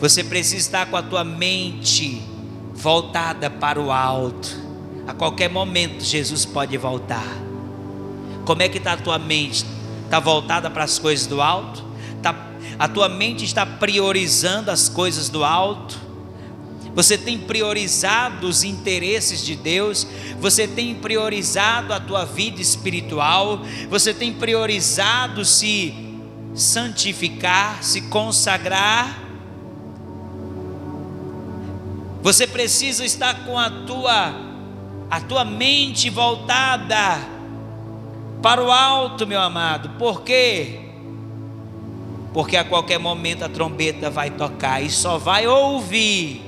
Você 0.00 0.24
precisa 0.24 0.56
estar 0.56 0.86
com 0.86 0.96
a 0.96 1.02
tua 1.02 1.24
mente 1.24 2.22
voltada 2.74 3.48
para 3.50 3.80
o 3.80 3.90
alto. 3.90 4.64
A 5.06 5.12
qualquer 5.12 5.50
momento 5.50 6.02
Jesus 6.02 6.44
pode 6.44 6.76
voltar. 6.76 7.26
Como 8.44 8.62
é 8.62 8.68
que 8.68 8.78
está 8.78 8.94
a 8.94 8.96
tua 8.96 9.18
mente? 9.18 9.64
Está 10.04 10.20
voltada 10.20 10.70
para 10.70 10.84
as 10.84 10.98
coisas 10.98 11.26
do 11.26 11.40
alto? 11.40 11.84
a 12.78 12.88
tua 12.88 13.08
mente 13.08 13.44
está 13.44 13.64
priorizando 13.64 14.70
as 14.70 14.88
coisas 14.88 15.28
do 15.28 15.44
alto, 15.44 15.98
você 16.94 17.18
tem 17.18 17.38
priorizado 17.38 18.46
os 18.46 18.62
interesses 18.62 19.44
de 19.44 19.56
Deus, 19.56 20.06
você 20.40 20.66
tem 20.66 20.94
priorizado 20.94 21.92
a 21.92 21.98
tua 21.98 22.24
vida 22.24 22.62
espiritual, 22.62 23.62
você 23.90 24.14
tem 24.14 24.32
priorizado 24.32 25.44
se 25.44 25.92
santificar, 26.54 27.82
se 27.82 28.02
consagrar. 28.02 29.23
Você 32.24 32.44
precisa 32.44 33.04
estar 33.04 33.44
com 33.44 33.56
a 33.56 33.70
tua 33.70 34.34
a 35.08 35.20
tua 35.20 35.44
mente 35.44 36.10
voltada 36.10 37.20
para 38.42 38.60
o 38.60 38.72
alto, 38.72 39.24
meu 39.24 39.40
amado. 39.40 39.90
Por 39.90 40.22
quê? 40.22 40.84
porque 42.34 42.56
a 42.56 42.64
qualquer 42.64 42.98
momento 42.98 43.44
a 43.44 43.48
trombeta 43.48 44.10
vai 44.10 44.28
tocar 44.28 44.82
e 44.82 44.90
só 44.90 45.16
vai 45.16 45.46
ouvir 45.46 46.42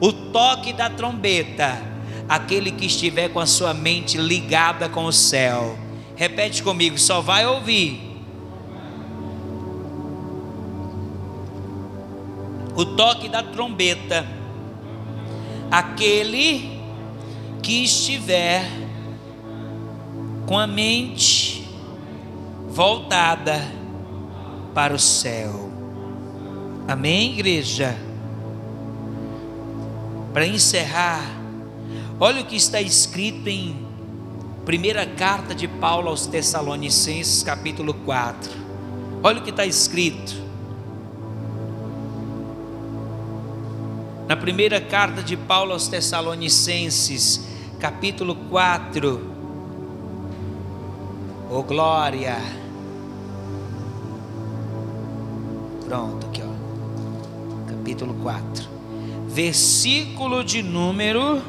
o 0.00 0.12
toque 0.12 0.72
da 0.72 0.90
trombeta 0.90 1.80
aquele 2.28 2.72
que 2.72 2.86
estiver 2.86 3.28
com 3.28 3.38
a 3.38 3.46
sua 3.46 3.72
mente 3.72 4.18
ligada 4.18 4.88
com 4.88 5.04
o 5.04 5.12
céu. 5.12 5.78
Repete 6.16 6.64
comigo, 6.64 6.98
só 6.98 7.20
vai 7.20 7.46
ouvir 7.46 8.00
o 12.74 12.84
toque 12.84 13.28
da 13.28 13.40
trombeta 13.40 14.26
aquele 15.78 16.70
que 17.60 17.82
estiver 17.82 18.64
com 20.46 20.56
a 20.56 20.68
mente 20.68 21.68
voltada 22.68 23.60
para 24.72 24.94
o 24.94 24.98
céu. 25.00 25.68
Amém, 26.86 27.32
igreja? 27.32 27.98
Para 30.32 30.46
encerrar, 30.46 31.24
olha 32.20 32.42
o 32.42 32.44
que 32.44 32.54
está 32.54 32.80
escrito 32.80 33.48
em 33.48 33.76
primeira 34.64 35.04
carta 35.04 35.56
de 35.56 35.66
Paulo 35.66 36.08
aos 36.08 36.24
Tessalonicenses, 36.26 37.42
capítulo 37.42 37.94
4. 37.94 38.52
Olha 39.24 39.40
o 39.40 39.42
que 39.42 39.50
está 39.50 39.66
escrito. 39.66 40.43
Na 44.34 44.40
primeira 44.40 44.80
carta 44.80 45.22
de 45.22 45.36
Paulo 45.36 45.70
aos 45.70 45.86
Tessalonicenses, 45.86 47.46
capítulo 47.78 48.34
4. 48.50 49.30
Oh 51.48 51.62
glória! 51.62 52.36
Pronto, 55.84 56.26
aqui 56.26 56.42
ó. 56.42 57.70
Capítulo 57.70 58.12
4. 58.24 58.64
Versículo 59.28 60.42
de 60.42 60.64
número 60.64 61.40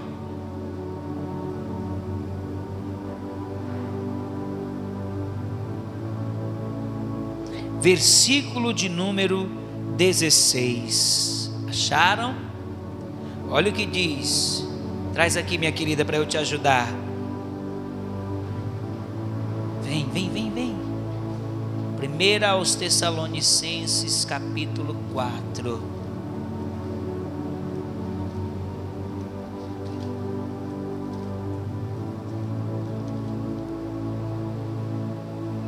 Versículo 7.81 8.71
de 8.71 8.89
número 8.89 9.49
16. 9.97 11.51
Acharam? 11.67 12.45
Olha 13.49 13.69
o 13.71 13.73
que 13.73 13.85
diz. 13.85 14.67
Traz 15.13 15.37
aqui, 15.37 15.57
minha 15.57 15.71
querida, 15.71 16.03
para 16.03 16.17
eu 16.17 16.25
te 16.25 16.37
ajudar. 16.37 16.87
Vem, 19.83 20.09
vem, 20.09 20.29
vem, 20.29 20.51
vem. 20.51 20.75
1 22.05 22.45
aos 22.45 22.75
Tessalonicenses, 22.75 24.25
capítulo 24.25 24.95
4. 25.13 25.81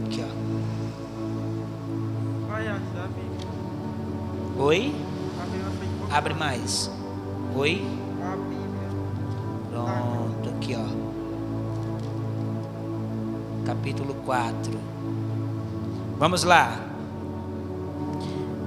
Aqui, 0.06 0.24
ó. 4.58 4.64
Oi? 4.64 4.94
Abre 6.12 6.34
mais. 6.34 6.97
Oi? 7.58 7.82
Pronto, 9.72 10.50
aqui, 10.50 10.76
ó. 10.76 10.86
Capítulo 13.66 14.14
4. 14.24 14.80
Vamos 16.20 16.44
lá. 16.44 16.80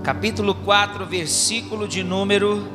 Capítulo 0.03 0.57
4, 0.57 1.07
versículo 1.07 1.87
de 1.87 2.03
número 2.03 2.66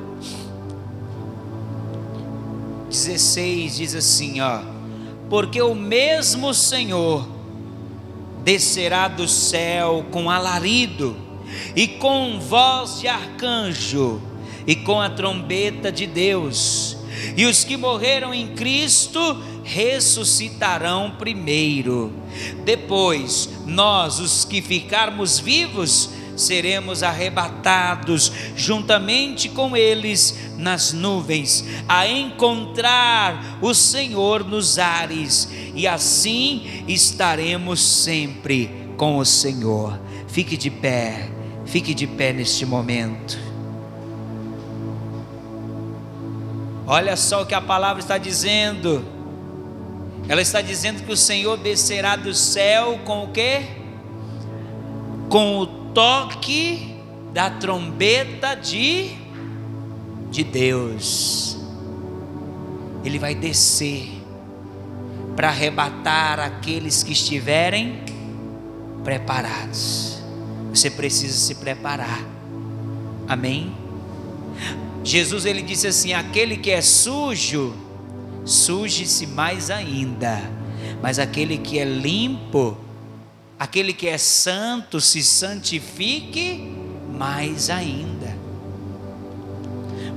16 2.89 3.75
diz 3.75 3.93
assim, 3.93 4.39
ó: 4.39 4.62
Porque 5.30 5.62
o 5.62 5.75
mesmo 5.75 6.54
Senhor 6.54 7.28
descerá 8.41 9.10
do 9.10 9.28
céu 9.28 10.06
com 10.12 10.32
alarido, 10.32 11.17
e 11.75 11.89
com 11.89 12.39
voz 12.39 13.01
de 13.01 13.10
arcanjo, 13.10 14.21
e 14.67 14.75
com 14.75 14.99
a 14.99 15.10
trombeta 15.10 15.91
de 15.91 16.08
Deus. 16.08 16.97
E 17.36 17.45
os 17.45 17.63
que 17.63 17.78
morreram 17.78 18.34
em 18.34 18.47
Cristo 18.56 19.41
ressuscitarão 19.63 21.15
primeiro. 21.17 22.13
Depois, 22.63 23.49
nós, 23.65 24.19
os 24.19 24.45
que 24.45 24.62
ficarmos 24.62 25.39
vivos, 25.39 26.10
seremos 26.36 27.01
arrebatados 27.01 28.32
juntamente 28.56 29.49
com 29.49 29.75
eles 29.75 30.38
nas 30.58 30.93
nuvens, 30.93 31.65
a 31.88 32.08
encontrar 32.08 33.58
o 33.62 33.73
Senhor 33.73 34.43
nos 34.43 34.78
ares, 34.78 35.49
e 35.73 35.88
assim 35.88 36.84
estaremos 36.88 37.82
sempre 37.82 38.69
com 38.97 39.17
o 39.17 39.25
Senhor. 39.25 39.99
Fique 40.28 40.58
de 40.58 40.69
pé, 40.69 41.30
fique 41.65 41.93
de 41.93 42.06
pé 42.06 42.34
neste 42.34 42.65
momento. 42.65 43.44
Olha 46.88 47.15
só 47.15 47.41
o 47.41 47.45
que 47.45 47.56
a 47.56 47.62
palavra 47.62 48.02
está 48.02 48.17
dizendo. 48.17 49.04
Ela 50.28 50.41
está 50.41 50.62
dizendo 50.62 51.04
que 51.04 51.12
o 51.12 51.17
Senhor 51.17 51.58
descerá 51.58 52.15
do 52.15 52.34
céu 52.34 53.00
com 53.06 53.24
o 53.24 53.32
quê? 53.32 53.63
Com 55.30 55.60
o 55.60 55.65
toque 55.65 56.95
da 57.34 57.50
trombeta 57.50 58.56
de 58.56 59.26
de 60.30 60.43
Deus. 60.43 61.58
Ele 63.04 63.17
vai 63.17 63.34
descer 63.34 64.21
para 65.36 65.50
arrebatar 65.50 66.39
aqueles 66.39 67.04
que 67.04 67.13
estiverem 67.13 68.04
preparados. 69.04 70.19
Você 70.69 70.89
precisa 70.89 71.38
se 71.38 71.56
preparar. 71.56 72.21
Amém. 73.28 73.74
Jesus 75.05 75.45
ele 75.45 75.61
disse 75.61 75.85
assim: 75.85 76.13
aquele 76.13 76.57
que 76.57 76.71
é 76.71 76.81
sujo, 76.81 77.75
suje-se 78.43 79.27
mais 79.27 79.69
ainda, 79.69 80.41
mas 80.99 81.19
aquele 81.19 81.59
que 81.59 81.77
é 81.77 81.85
limpo, 81.85 82.75
aquele 83.59 83.93
que 83.93 84.07
é 84.07 84.17
santo, 84.17 84.99
se 84.99 85.21
santifique 85.23 86.75
mais 87.13 87.69
ainda. 87.69 88.35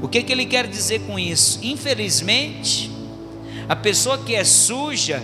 O 0.01 0.09
que, 0.09 0.23
que 0.23 0.33
ele 0.33 0.47
quer 0.47 0.67
dizer 0.67 1.01
com 1.01 1.19
isso? 1.19 1.61
Infelizmente, 1.63 2.91
a 3.69 3.77
pessoa 3.77 4.17
que 4.17 4.35
é 4.35 4.43
suja, 4.43 5.23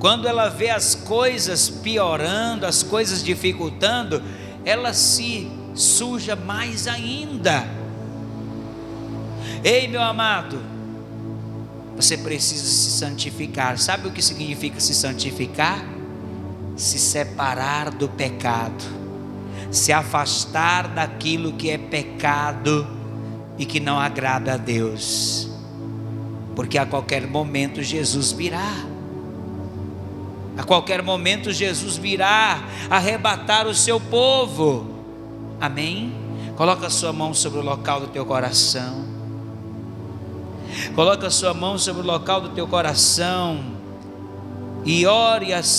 quando 0.00 0.26
ela 0.26 0.48
vê 0.48 0.70
as 0.70 0.96
coisas 0.96 1.68
piorando, 1.68 2.66
as 2.66 2.82
coisas 2.82 3.22
dificultando, 3.22 4.20
ela 4.64 4.92
se 4.92 5.59
suja 5.74 6.36
mais 6.36 6.86
ainda. 6.86 7.66
Ei, 9.62 9.88
meu 9.88 10.02
amado, 10.02 10.60
você 11.96 12.16
precisa 12.16 12.64
se 12.64 12.90
santificar. 12.98 13.78
Sabe 13.78 14.08
o 14.08 14.10
que 14.10 14.22
significa 14.22 14.80
se 14.80 14.94
santificar? 14.94 15.84
Se 16.76 16.98
separar 16.98 17.90
do 17.90 18.08
pecado, 18.08 18.82
se 19.70 19.92
afastar 19.92 20.88
daquilo 20.88 21.52
que 21.52 21.68
é 21.68 21.76
pecado 21.76 22.86
e 23.58 23.66
que 23.66 23.78
não 23.78 24.00
agrada 24.00 24.54
a 24.54 24.56
Deus, 24.56 25.50
porque 26.56 26.78
a 26.78 26.86
qualquer 26.86 27.26
momento 27.26 27.82
Jesus 27.82 28.32
virá. 28.32 28.86
A 30.56 30.62
qualquer 30.62 31.02
momento 31.02 31.52
Jesus 31.52 31.96
virá 31.96 32.62
arrebatar 32.88 33.66
o 33.66 33.74
seu 33.74 34.00
povo. 34.00 34.99
Amém? 35.60 36.12
Coloca 36.56 36.86
a 36.86 36.90
sua 36.90 37.12
mão 37.12 37.34
sobre 37.34 37.58
o 37.58 37.62
local 37.62 38.00
do 38.00 38.06
teu 38.06 38.24
coração. 38.24 39.04
Coloca 40.94 41.26
a 41.26 41.30
sua 41.30 41.52
mão 41.52 41.76
sobre 41.76 42.02
o 42.02 42.06
local 42.06 42.40
do 42.40 42.50
teu 42.50 42.66
coração 42.66 43.60
e 44.84 45.06
ore 45.06 45.52
assim. 45.52 45.78